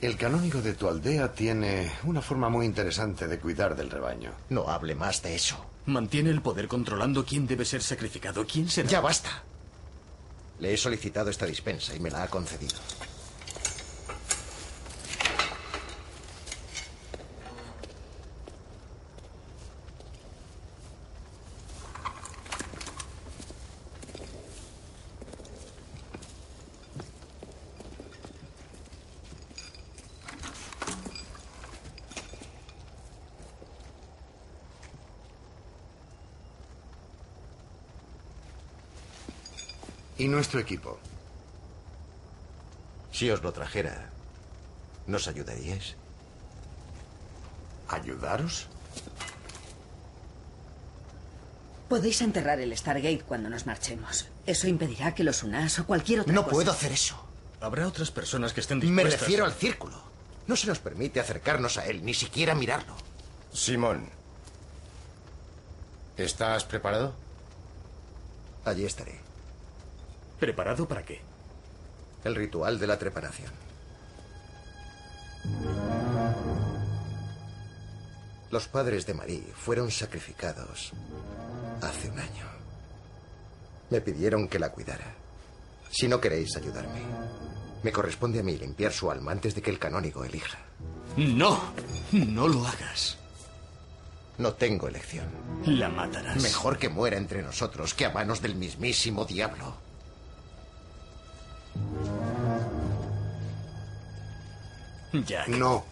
El 0.00 0.16
canónigo 0.16 0.60
de 0.60 0.74
tu 0.74 0.88
aldea 0.88 1.32
tiene 1.32 1.90
una 2.04 2.20
forma 2.20 2.48
muy 2.48 2.66
interesante 2.66 3.26
de 3.26 3.38
cuidar 3.38 3.74
del 3.76 3.90
rebaño. 3.90 4.32
No 4.50 4.68
hable 4.68 4.94
más 4.94 5.22
de 5.22 5.34
eso. 5.34 5.64
Mantiene 5.86 6.30
el 6.30 6.42
poder 6.42 6.68
controlando 6.68 7.24
quién 7.24 7.46
debe 7.46 7.64
ser 7.64 7.82
sacrificado, 7.82 8.46
quién 8.46 8.68
será. 8.68 8.88
Ya 8.88 9.00
basta. 9.00 9.42
Le 10.58 10.74
he 10.74 10.76
solicitado 10.76 11.30
esta 11.30 11.46
dispensa 11.46 11.94
y 11.94 12.00
me 12.00 12.10
la 12.10 12.24
ha 12.24 12.28
concedido. 12.28 12.76
¿Y 40.24 40.28
nuestro 40.28 40.58
equipo? 40.58 40.98
Si 43.12 43.30
os 43.30 43.42
lo 43.42 43.52
trajera, 43.52 44.08
¿nos 45.06 45.28
ayudaríais? 45.28 45.96
¿Ayudaros? 47.88 48.66
Podéis 51.90 52.22
enterrar 52.22 52.58
el 52.58 52.74
Stargate 52.74 53.20
cuando 53.28 53.50
nos 53.50 53.66
marchemos. 53.66 54.28
Eso 54.46 54.66
impedirá 54.66 55.14
que 55.14 55.24
los 55.24 55.42
unas 55.42 55.78
o 55.78 55.84
cualquier 55.86 56.20
otra 56.20 56.32
No 56.32 56.44
cosa- 56.44 56.54
puedo 56.54 56.72
hacer 56.72 56.92
eso. 56.92 57.22
Habrá 57.60 57.86
otras 57.86 58.10
personas 58.10 58.54
que 58.54 58.60
estén 58.60 58.78
Me 58.78 58.84
dispuestas. 58.86 59.20
refiero 59.20 59.44
al 59.44 59.52
círculo. 59.52 60.00
No 60.46 60.56
se 60.56 60.66
nos 60.68 60.78
permite 60.78 61.20
acercarnos 61.20 61.76
a 61.76 61.84
él, 61.84 62.02
ni 62.02 62.14
siquiera 62.14 62.54
mirarlo. 62.54 62.96
Simón, 63.52 64.08
¿estás 66.16 66.64
preparado? 66.64 67.12
Allí 68.64 68.86
estaré. 68.86 69.20
¿Preparado 70.38 70.86
para 70.86 71.04
qué? 71.04 71.20
El 72.24 72.34
ritual 72.34 72.78
de 72.78 72.86
la 72.86 72.98
trepanación. 72.98 73.52
Los 78.50 78.68
padres 78.68 79.04
de 79.06 79.14
Marie 79.14 79.52
fueron 79.54 79.90
sacrificados 79.90 80.92
hace 81.82 82.08
un 82.08 82.18
año. 82.18 82.46
Me 83.90 84.00
pidieron 84.00 84.48
que 84.48 84.58
la 84.58 84.70
cuidara. 84.70 85.14
Si 85.90 86.08
no 86.08 86.20
queréis 86.20 86.56
ayudarme, 86.56 87.00
me 87.82 87.92
corresponde 87.92 88.40
a 88.40 88.42
mí 88.42 88.56
limpiar 88.56 88.92
su 88.92 89.10
alma 89.10 89.32
antes 89.32 89.54
de 89.54 89.62
que 89.62 89.70
el 89.70 89.78
canónigo 89.78 90.24
elija. 90.24 90.58
No, 91.16 91.60
no 92.12 92.48
lo 92.48 92.66
hagas. 92.66 93.18
No 94.38 94.54
tengo 94.54 94.88
elección. 94.88 95.26
La 95.66 95.88
matarás. 95.88 96.42
Mejor 96.42 96.78
que 96.78 96.88
muera 96.88 97.16
entre 97.16 97.42
nosotros 97.42 97.94
que 97.94 98.06
a 98.06 98.10
manos 98.10 98.40
del 98.40 98.56
mismísimo 98.56 99.24
diablo. 99.24 99.76
Jack. 105.22 105.48
No. 105.48 105.84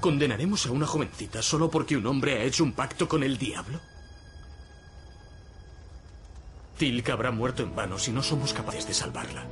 ¿Condenaremos 0.00 0.66
a 0.66 0.72
una 0.72 0.86
jovencita 0.86 1.40
solo 1.40 1.70
porque 1.70 1.96
un 1.96 2.06
hombre 2.06 2.34
ha 2.34 2.42
hecho 2.42 2.64
un 2.64 2.72
pacto 2.72 3.08
con 3.08 3.22
el 3.22 3.38
diablo? 3.38 3.80
Tilka 6.76 7.14
habrá 7.14 7.30
muerto 7.30 7.62
en 7.62 7.74
vano 7.74 7.98
si 7.98 8.12
no 8.12 8.22
somos 8.22 8.52
capaces 8.52 8.86
de 8.86 8.94
salvarla. 8.94 9.46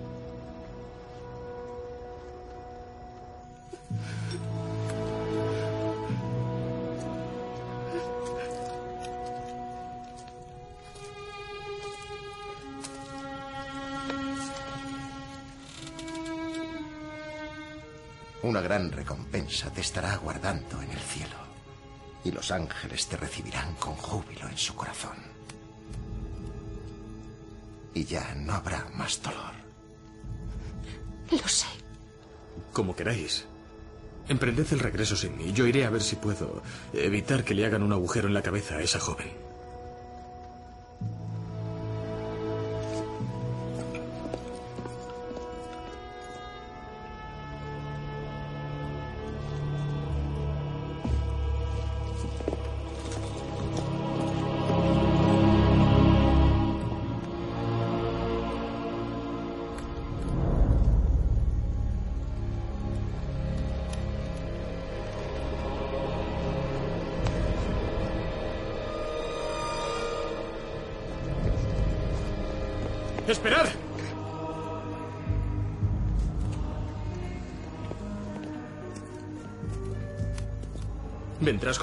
Una 18.45 18.61
gran 18.61 18.93
recompensa 18.93 19.71
te 19.71 19.81
estará 19.81 20.13
aguardando 20.13 20.83
en 20.83 20.91
el 20.91 20.99
cielo. 20.99 21.37
Y 22.25 22.31
los 22.31 22.51
ángeles 22.51 23.07
te 23.07 23.17
recibirán 23.17 23.75
con 23.77 23.95
júbilo 23.95 24.47
en 24.47 24.59
su 24.59 24.75
corazón. 24.75 25.17
Y 27.95 28.05
ya 28.05 28.35
no 28.35 28.53
habrá 28.53 28.87
más 28.93 29.23
dolor. 29.23 29.55
Lo 31.31 31.49
sé. 31.49 31.69
Como 32.75 32.95
queráis. 32.95 33.47
Emprended 34.29 34.71
el 34.73 34.81
regreso 34.81 35.17
sin 35.17 35.39
mí. 35.39 35.51
Yo 35.55 35.67
iré 35.67 35.87
a 35.87 35.91
ver 35.91 36.03
si 36.03 36.17
puedo 36.17 36.63
evitar 36.93 37.45
que 37.45 37.55
le 37.55 37.65
hagan 37.65 37.83
un 37.83 37.95
agujero 37.95 38.29
en 38.29 38.35
la 38.35 38.43
cabeza 38.43 38.75
a 38.77 38.83
esa 38.83 39.01
joven. 39.01 39.33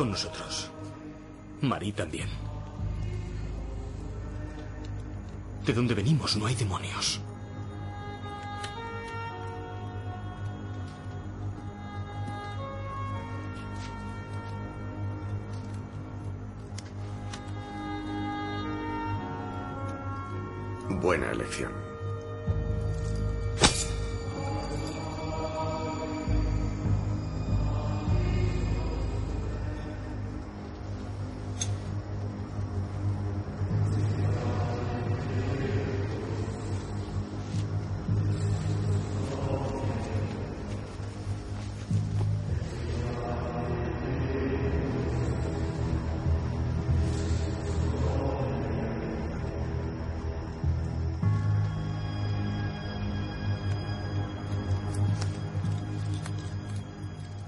Con 0.01 0.09
nosotros. 0.09 0.71
Marí 1.61 1.91
también. 1.91 2.27
De 5.63 5.73
donde 5.73 5.93
venimos 5.93 6.35
no 6.37 6.47
hay 6.47 6.55
demonios. 6.55 7.21
Buena 20.89 21.29
elección. 21.29 21.90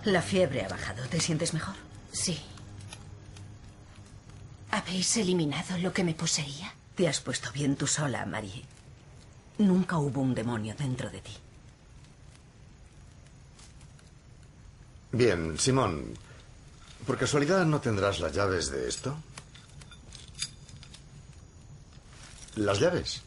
La 0.06 0.22
fiebre 0.22 0.66
ha 0.66 0.68
bajado. 0.68 1.08
¿Te 1.08 1.20
sientes 1.20 1.54
mejor? 1.54 1.76
Sí. 2.12 2.39
¿Habéis 4.72 5.16
eliminado 5.18 5.78
lo 5.78 5.94
que 5.94 6.04
me 6.04 6.13
poseía? 6.13 6.74
Te 6.96 7.08
has 7.08 7.22
puesto 7.22 7.52
bien 7.52 7.76
tú 7.76 7.88
sola, 7.88 8.26
Marie. 8.26 8.63
Nunca 9.60 9.98
hubo 9.98 10.22
un 10.22 10.34
demonio 10.34 10.76
dentro 10.78 11.10
de 11.10 11.22
ti. 11.22 11.32
Bien, 15.12 15.58
Simón. 15.58 16.18
¿Por 17.06 17.18
casualidad 17.18 17.66
no 17.66 17.80
tendrás 17.80 18.20
las 18.20 18.34
llaves 18.34 18.72
de 18.72 18.88
esto? 18.89 19.16
¿Las 22.56 22.80
llaves? 22.80 23.22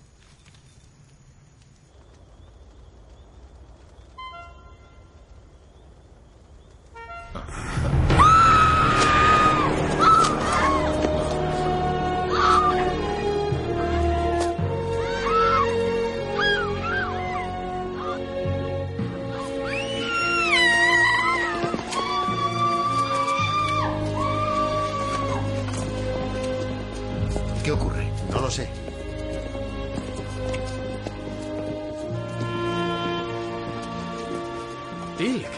Tilk, 35.18 35.48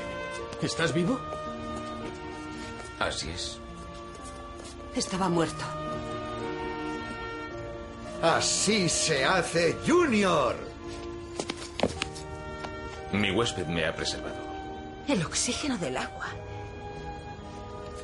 ¿estás 0.63 0.93
vivo? 0.93 1.19
Así 3.01 3.29
es. 3.31 3.59
Estaba 4.95 5.29
muerto. 5.29 5.65
Así 8.23 8.89
se 8.89 9.25
hace, 9.25 9.77
Junior. 9.87 10.57
Mi 13.13 13.33
huésped 13.33 13.67
me 13.67 13.85
ha 13.85 13.95
preservado. 13.95 14.37
El 15.09 15.25
oxígeno 15.25 15.77
del 15.79 15.97
agua. 15.97 16.27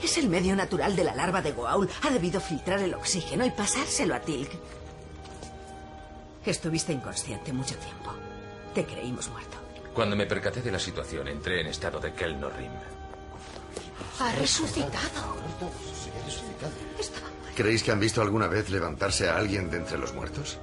Es 0.03 0.19
el 0.19 0.29
medio 0.29 0.57
natural 0.57 0.97
de 0.97 1.05
la 1.05 1.15
larva 1.15 1.41
de 1.41 1.53
Goa'uld. 1.53 1.91
Ha 2.03 2.11
debido 2.11 2.41
filtrar 2.41 2.81
el 2.81 2.95
oxígeno 2.95 3.45
y 3.47 3.51
pasárselo 3.51 4.15
a 4.17 4.21
Tilk. 4.21 4.51
Estuviste 6.45 6.93
inconsciente 6.93 7.53
mucho 7.53 7.77
tiempo. 7.77 8.13
Te 8.75 8.85
creímos 8.85 9.29
muerto. 9.31 9.64
Cuando 9.95 10.17
me 10.17 10.27
percaté 10.27 10.61
de 10.61 10.73
la 10.73 10.79
situación, 10.79 11.29
entré 11.29 11.61
en 11.61 11.69
estado 11.69 12.01
de 12.01 12.13
Kelnorim. 12.13 12.73
Ha 14.21 14.33
resucitado. 14.33 15.37
¿Creéis 17.55 17.83
que 17.85 17.93
han 17.93 18.01
visto 18.01 18.21
alguna 18.21 18.49
vez 18.49 18.71
levantarse 18.71 19.29
a 19.29 19.37
alguien 19.37 19.71
de 19.71 19.77
entre 19.79 19.99
los 19.99 20.13
muertos? 20.13 20.59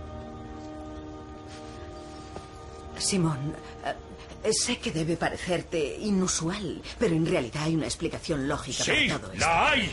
Simón, 2.97 3.55
eh, 4.43 4.53
sé 4.53 4.77
que 4.79 4.91
debe 4.91 5.15
parecerte 5.17 5.97
inusual, 5.99 6.81
pero 6.99 7.15
en 7.15 7.25
realidad 7.25 7.63
hay 7.63 7.75
una 7.75 7.85
explicación 7.85 8.47
lógica 8.47 8.83
Sí, 8.83 9.07
para 9.07 9.19
todo 9.19 9.31
esto. 9.33 9.45
la 9.45 9.69
hay. 9.69 9.91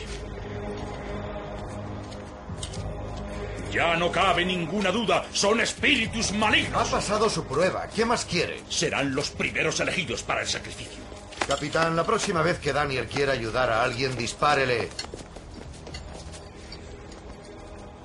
Ya 3.71 3.95
no 3.95 4.11
cabe 4.11 4.45
ninguna 4.45 4.91
duda, 4.91 5.25
son 5.31 5.59
espíritus 5.61 6.31
malignos. 6.31 6.87
Ha 6.87 6.91
pasado 6.91 7.29
su 7.29 7.45
prueba. 7.45 7.87
¿Qué 7.87 8.03
más 8.03 8.25
quiere? 8.25 8.61
Serán 8.67 9.13
los 9.13 9.29
primeros 9.29 9.79
elegidos 9.79 10.23
para 10.23 10.41
el 10.41 10.47
sacrificio. 10.47 11.03
Capitán, 11.47 11.95
la 11.95 12.03
próxima 12.03 12.41
vez 12.41 12.59
que 12.59 12.73
Daniel 12.73 13.07
quiera 13.07 13.33
ayudar 13.33 13.69
a 13.71 13.83
alguien, 13.83 14.15
dispárele. 14.17 14.89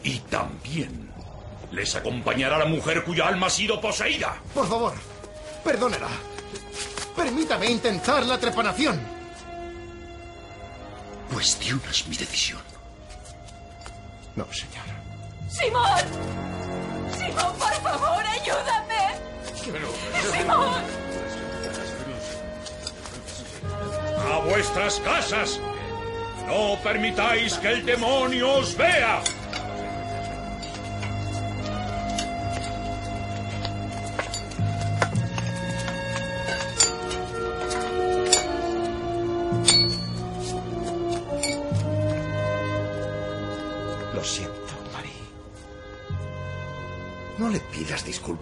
Y 0.03 0.18
también 0.20 1.11
les 1.72 1.94
acompañará 1.94 2.59
la 2.59 2.66
mujer 2.66 3.05
cuya 3.05 3.27
alma 3.27 3.46
ha 3.46 3.50
sido 3.50 3.81
poseída. 3.81 4.37
Por 4.53 4.68
favor, 4.68 4.92
perdónela. 5.64 6.09
Permítame 7.16 7.70
intentar 7.70 8.24
la 8.27 8.38
trepanación. 8.38 9.00
Cuestionas 11.33 12.07
mi 12.07 12.16
decisión. 12.16 12.61
No, 14.37 14.46
señor. 14.53 15.04
¡Simón! 15.55 16.01
¡Simón, 17.17 17.53
por 17.59 17.75
favor, 17.75 18.25
ayúdame! 18.27 19.03
¡Simón! 20.33 20.83
A 24.33 24.38
vuestras 24.40 24.99
casas. 25.01 25.61
No 26.47 26.77
permitáis 26.83 27.57
que 27.59 27.69
el 27.69 27.87
demonio 27.87 28.59
os 28.59 28.77
vea. 28.77 29.23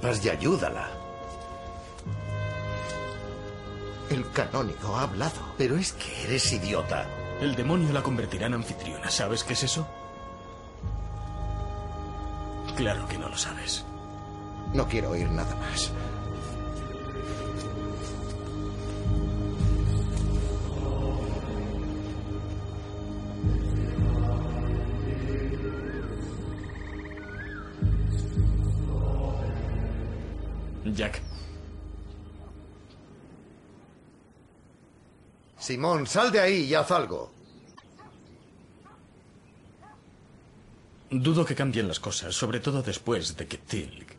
Y 0.03 0.29
ayúdala. 0.29 0.91
El 4.11 4.29
canónigo 4.33 4.97
ha 4.97 5.05
hablado. 5.05 5.55
Pero 5.57 5.77
es 5.77 5.93
que 5.93 6.25
eres 6.25 6.53
idiota. 6.53 7.07
El 7.41 7.55
demonio 7.55 7.93
la 7.93 8.03
convertirá 8.03 8.47
en 8.47 8.55
anfitriona. 8.55 9.11
¿Sabes 9.11 9.45
qué 9.45 9.53
es 9.53 9.63
eso? 9.63 9.87
Claro 12.77 13.07
que 13.07 13.17
no 13.17 13.29
lo 13.29 13.37
sabes. 13.37 13.85
No 14.75 14.89
quiero 14.89 15.11
oír 15.11 15.31
nada 15.31 15.55
más. 15.57 15.93
Simón, 35.63 36.09
sal 36.09 36.33
de 36.33 36.41
ahí 36.41 36.65
y 36.65 36.75
haz 36.75 36.91
algo. 36.91 37.31
dudo 41.13 41.45
que 41.45 41.55
cambien 41.55 41.87
las 41.87 42.01
cosas, 42.01 42.35
sobre 42.35 42.59
todo 42.59 42.83
después 42.83 43.37
de 43.37 43.47
que 43.47 43.59
Tilk 43.59 44.17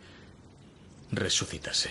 resucitase. 1.12 1.89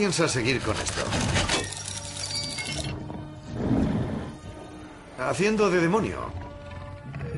¿Cuánto 0.00 0.16
piensas 0.16 0.30
seguir 0.32 0.60
con 0.62 0.74
esto? 0.76 1.02
Haciendo 5.18 5.68
de 5.68 5.80
demonio. 5.80 6.32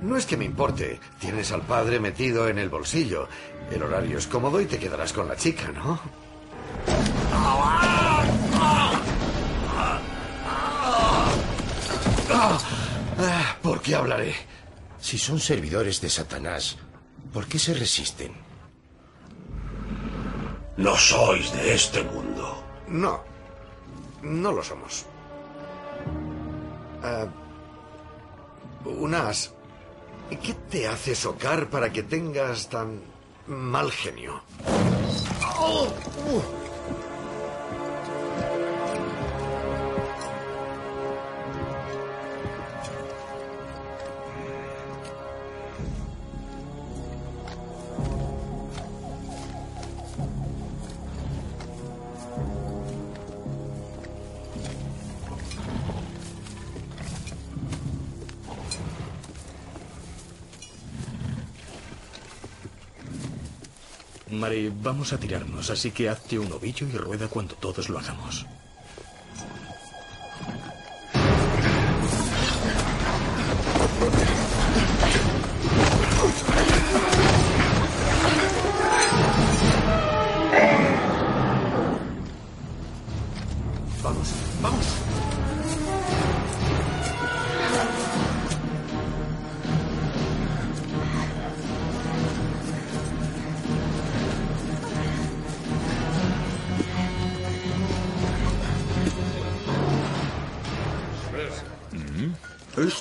No 0.02 0.16
es 0.16 0.26
que 0.26 0.36
me 0.36 0.44
importe. 0.44 1.00
Tienes 1.18 1.50
al 1.50 1.62
padre 1.62 1.98
metido 1.98 2.48
en 2.48 2.58
el 2.58 2.68
bolsillo. 2.68 3.28
El 3.70 3.82
horario 3.82 4.18
es 4.18 4.28
cómodo 4.28 4.60
y 4.60 4.66
te 4.66 4.78
quedarás 4.78 5.12
con 5.12 5.26
la 5.26 5.36
chica, 5.36 5.72
¿no? 5.72 6.00
¿Por 13.60 13.80
qué 13.82 13.96
hablaré? 13.96 14.34
Si 15.00 15.18
son 15.18 15.40
servidores 15.40 16.00
de 16.00 16.08
Satanás, 16.08 16.76
¿por 17.32 17.46
qué 17.46 17.58
se 17.58 17.74
resisten? 17.74 18.32
No 20.76 20.96
sois 20.96 21.52
de 21.52 21.74
este 21.74 22.02
mundo. 22.04 22.31
No, 22.92 23.20
no 24.22 24.52
lo 24.52 24.62
somos. 24.62 25.06
Ah, 27.02 27.26
Unas, 28.84 29.52
¿qué 30.42 30.54
te 30.70 30.86
hace 30.86 31.14
socar 31.14 31.70
para 31.70 31.90
que 31.90 32.02
tengas 32.02 32.68
tan 32.68 33.00
mal 33.46 33.90
genio? 33.90 34.42
Oh, 35.58 35.86
uh. 35.86 36.61
Vamos 64.82 65.12
a 65.12 65.18
tirarnos, 65.18 65.70
así 65.70 65.90
que 65.90 66.08
hazte 66.08 66.38
un 66.38 66.52
ovillo 66.52 66.86
y 66.86 66.96
rueda 66.96 67.28
cuando 67.28 67.54
todos 67.54 67.88
lo 67.88 67.98
hagamos. 67.98 68.46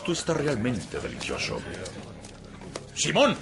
Esto 0.02 0.14
está 0.14 0.34
realmente 0.34 1.00
delicioso. 1.00 1.60
Simón. 2.96 3.38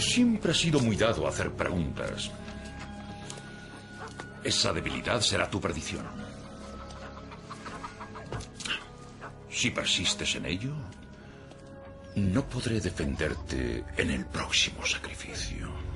Siempre 0.00 0.52
has 0.52 0.56
sido 0.56 0.80
muy 0.80 0.96
dado 0.96 1.26
a 1.26 1.28
hacer 1.28 1.52
preguntas. 1.52 2.30
Esa 4.42 4.72
debilidad 4.72 5.20
será 5.20 5.50
tu 5.50 5.60
perdición. 5.60 6.06
Si 9.50 9.70
persistes 9.72 10.36
en 10.36 10.46
ello, 10.46 10.72
no 12.14 12.48
podré 12.48 12.80
defenderte 12.80 13.84
en 13.94 14.10
el 14.10 14.24
próximo 14.24 14.86
sacrificio. 14.86 15.87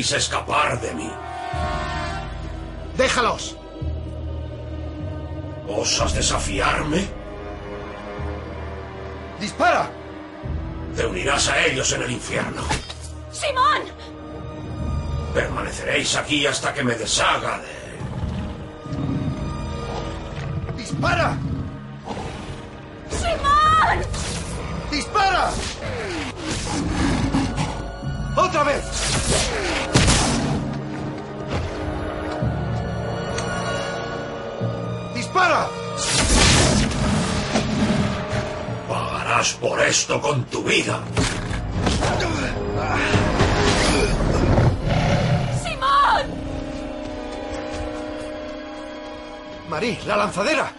Podréis 0.00 0.12
escapar 0.12 0.80
de 0.80 0.94
mí. 0.94 1.10
¡Déjalos! 2.96 3.56
¿Osas 5.68 6.14
desafiarme? 6.14 7.06
¡Dispara! 9.38 9.90
Te 10.96 11.04
unirás 11.04 11.48
a 11.48 11.66
ellos 11.66 11.92
en 11.92 12.02
el 12.02 12.12
infierno. 12.12 12.62
¡Simón! 13.30 13.82
Permaneceréis 15.34 16.16
aquí 16.16 16.46
hasta 16.46 16.72
que 16.72 16.82
me 16.82 16.94
deshaga 16.94 17.58
de... 17.58 17.68
¡Dispara! 20.76 21.36
¡Simón! 23.10 24.06
¡Dispara! 24.90 25.50
¡Otra 28.36 28.64
vez! 28.64 29.89
¡Dispara! 35.30 35.68
Pagarás 38.88 39.52
por 39.60 39.80
esto 39.80 40.20
con 40.20 40.44
tu 40.46 40.64
vida. 40.64 41.00
¡Simón! 45.62 46.26
Marí, 49.68 49.98
la 50.04 50.16
lanzadera. 50.16 50.69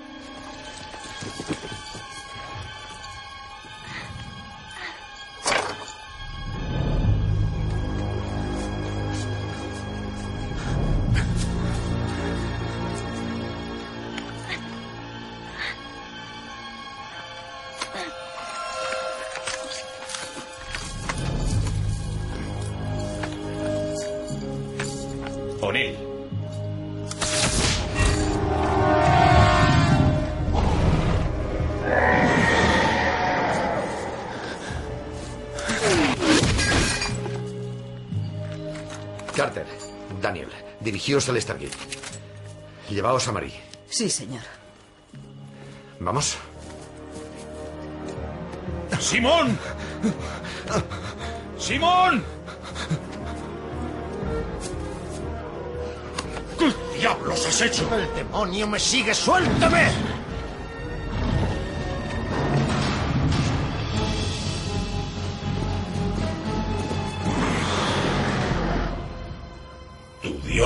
dirigiros 41.12 41.30
al 41.30 41.42
Stargate. 41.42 41.78
Llevaos 42.90 43.28
a 43.28 43.32
Marie. 43.32 43.60
Sí, 43.90 44.10
señor. 44.10 44.44
¿Vamos? 46.00 46.38
¡Simón! 49.00 49.58
¡Simón! 51.58 52.24
¿Qué 56.58 56.98
diablos 56.98 57.46
has 57.46 57.62
hecho? 57.62 57.90
El 57.96 58.16
demonio 58.16 58.68
me 58.68 58.80
sigue, 58.80 59.14
suéltame. 59.14 59.90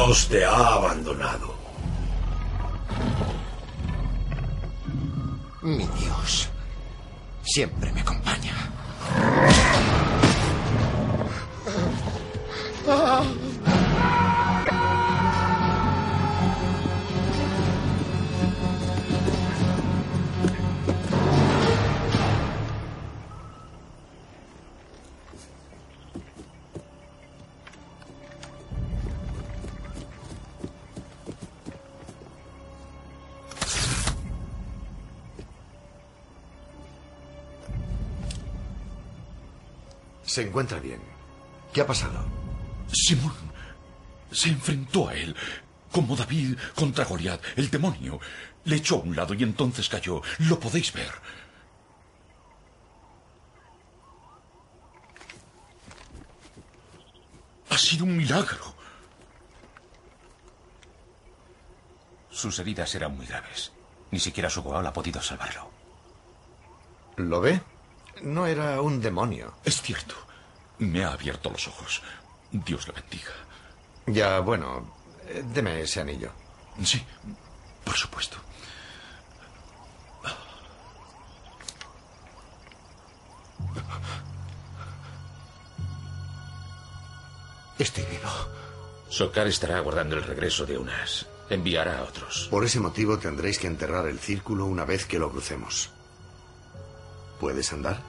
Te 0.06 0.46
ha 0.46 0.76
abandonado. 0.76 1.56
Mi 5.64 5.88
Dios 6.00 6.48
siempre 7.44 7.92
me 7.92 8.05
Se 40.36 40.42
encuentra 40.42 40.80
bien. 40.80 41.00
¿Qué 41.72 41.80
ha 41.80 41.88
pasado? 41.88 42.26
Simón 42.92 43.32
se 44.34 44.50
enfrentó 44.50 45.08
a 45.08 45.14
él, 45.14 45.34
como 45.90 46.14
David 46.14 46.58
contra 46.76 47.06
Goliat, 47.06 47.42
el 47.56 47.70
demonio. 47.70 48.20
Le 48.66 48.76
echó 48.76 48.98
a 48.98 49.04
un 49.04 49.16
lado 49.16 49.34
y 49.34 49.44
entonces 49.44 49.88
cayó. 49.88 50.22
Lo 50.40 50.60
podéis 50.60 50.92
ver. 50.92 51.10
Ha 57.70 57.78
sido 57.78 58.04
un 58.04 58.18
milagro. 58.18 58.76
Sus 62.30 62.60
heridas 62.60 62.94
eran 62.94 63.16
muy 63.16 63.26
graves. 63.26 63.72
Ni 64.12 64.20
siquiera 64.20 64.50
su 64.50 64.62
goal 64.62 64.86
ha 64.86 64.92
podido 64.92 65.22
salvarlo. 65.22 65.72
¿Lo 67.16 67.40
ve? 67.40 67.62
No 68.22 68.46
era 68.46 68.82
un 68.82 69.00
demonio. 69.00 69.54
Es 69.64 69.82
cierto. 69.82 70.25
Me 70.80 71.04
ha 71.04 71.14
abierto 71.14 71.50
los 71.50 71.68
ojos. 71.68 72.02
Dios 72.52 72.88
le 72.88 72.94
bendiga. 72.94 73.32
Ya, 74.08 74.40
bueno, 74.40 74.96
eh, 75.28 75.44
deme 75.54 75.82
ese 75.82 76.02
anillo. 76.02 76.32
Sí, 76.84 77.04
por 77.84 77.96
supuesto. 77.96 78.38
Estoy 87.78 88.06
vivo. 88.06 88.30
Sokar 89.10 89.48
estará 89.48 89.78
aguardando 89.78 90.16
el 90.16 90.24
regreso 90.24 90.66
de 90.66 90.78
Unas. 90.78 91.26
Enviará 91.50 92.00
a 92.00 92.04
otros. 92.04 92.48
Por 92.50 92.66
ese 92.66 92.80
motivo 92.80 93.20
tendréis 93.20 93.60
que 93.60 93.68
enterrar 93.68 94.08
el 94.08 94.20
círculo 94.20 94.66
una 94.66 94.86
vez 94.86 95.06
que 95.06 95.20
lo 95.20 95.30
crucemos. 95.30 95.92
¿Puedes 97.40 97.72
andar? 97.74 98.02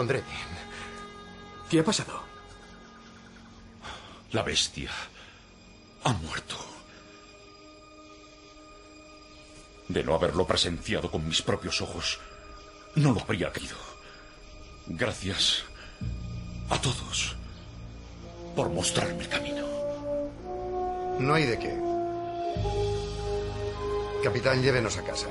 Pondré 0.00 0.22
bien. 0.22 0.48
¿Qué 1.68 1.80
ha 1.80 1.84
pasado? 1.84 2.22
La 4.32 4.42
bestia 4.42 4.90
ha 6.04 6.12
muerto. 6.14 6.56
De 9.88 10.02
no 10.02 10.14
haberlo 10.14 10.46
presenciado 10.46 11.10
con 11.10 11.28
mis 11.28 11.42
propios 11.42 11.82
ojos, 11.82 12.18
no 12.94 13.12
lo 13.12 13.20
habría 13.20 13.52
creído. 13.52 13.76
Gracias 14.86 15.64
a 16.70 16.80
todos 16.80 17.36
por 18.56 18.70
mostrarme 18.70 19.24
el 19.24 19.28
camino. 19.28 19.66
No 21.18 21.34
hay 21.34 21.44
de 21.44 21.58
qué. 21.58 21.78
Capitán, 24.24 24.62
llévenos 24.62 24.96
a 24.96 25.04
casa. 25.04 25.26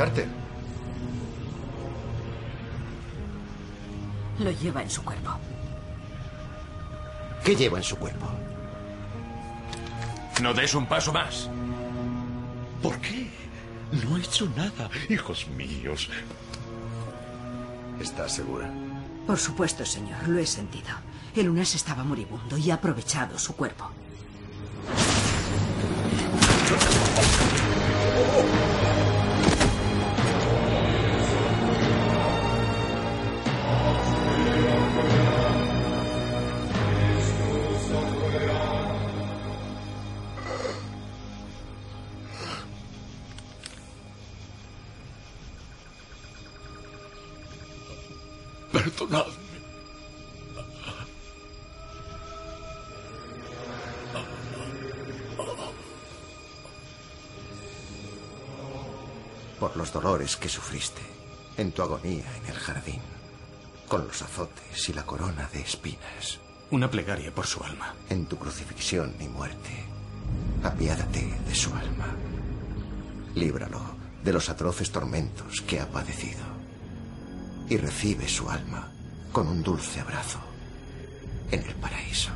Carter. 0.00 0.26
Lo 4.38 4.50
lleva 4.50 4.82
en 4.82 4.88
su 4.88 5.04
cuerpo. 5.04 5.32
¿Qué 7.44 7.54
lleva 7.54 7.76
en 7.76 7.84
su 7.84 7.96
cuerpo? 7.96 8.26
No 10.40 10.54
des 10.54 10.74
un 10.74 10.86
paso 10.86 11.12
más. 11.12 11.50
¿Por 12.82 12.98
qué? 13.00 13.30
No 13.92 14.16
he 14.16 14.20
hecho 14.20 14.50
nada, 14.56 14.88
hijos 15.10 15.46
míos. 15.48 16.08
¿Estás 18.00 18.32
segura? 18.32 18.72
Por 19.26 19.38
supuesto, 19.38 19.84
señor, 19.84 20.26
lo 20.26 20.38
he 20.38 20.46
sentido. 20.46 20.94
El 21.36 21.50
Unas 21.50 21.74
estaba 21.74 22.04
moribundo 22.04 22.56
y 22.56 22.70
ha 22.70 22.76
aprovechado 22.76 23.38
su 23.38 23.54
cuerpo. 23.54 23.90
Por 59.60 59.76
los 59.76 59.92
dolores 59.92 60.36
que 60.36 60.48
sufriste 60.48 61.02
en 61.58 61.72
tu 61.72 61.82
agonía 61.82 62.24
en 62.38 62.46
el 62.46 62.58
jardín, 62.58 63.00
con 63.86 64.06
los 64.08 64.22
azotes 64.22 64.88
y 64.88 64.94
la 64.94 65.04
corona 65.04 65.50
de 65.52 65.60
espinas. 65.60 66.40
Una 66.70 66.90
plegaria 66.90 67.34
por 67.34 67.46
su 67.46 67.62
alma. 67.62 67.94
En 68.08 68.24
tu 68.24 68.38
crucifixión 68.38 69.14
y 69.20 69.28
muerte, 69.28 69.84
apiádate 70.62 71.38
de 71.46 71.54
su 71.54 71.74
alma. 71.74 72.06
Líbralo 73.34 73.80
de 74.24 74.32
los 74.32 74.48
atroces 74.48 74.90
tormentos 74.90 75.60
que 75.60 75.80
ha 75.80 75.86
padecido. 75.86 76.40
Y 77.68 77.76
recibe 77.76 78.28
su 78.28 78.48
alma 78.48 78.90
con 79.30 79.46
un 79.46 79.62
dulce 79.62 80.00
abrazo 80.00 80.40
en 81.50 81.62
el 81.62 81.74
paraíso. 81.74 82.30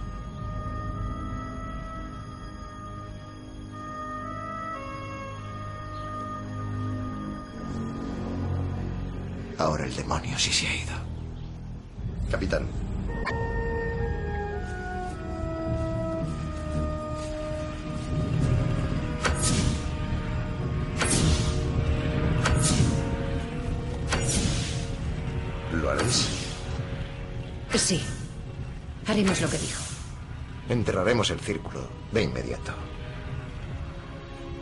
El 9.94 10.02
demonio 10.02 10.38
sí 10.38 10.52
se 10.52 10.66
ha 10.66 10.74
ido. 10.74 10.92
Capitán. 12.30 12.66
¿Lo 25.72 25.90
haréis? 25.90 26.28
Sí. 27.74 28.02
Haremos 29.06 29.40
lo 29.40 29.50
que 29.50 29.58
dijo. 29.58 29.82
Enterraremos 30.68 31.30
el 31.30 31.40
círculo 31.40 31.88
de 32.10 32.22
inmediato. 32.22 32.72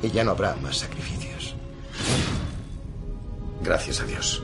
Y 0.03 0.11
ya 0.11 0.25
no 0.25 0.33
habrá 0.33 0.57
más 0.57 0.79
sacrificios. 0.79 1.55
Gracias 3.63 4.01
a 4.01 4.05
Dios. 4.05 4.43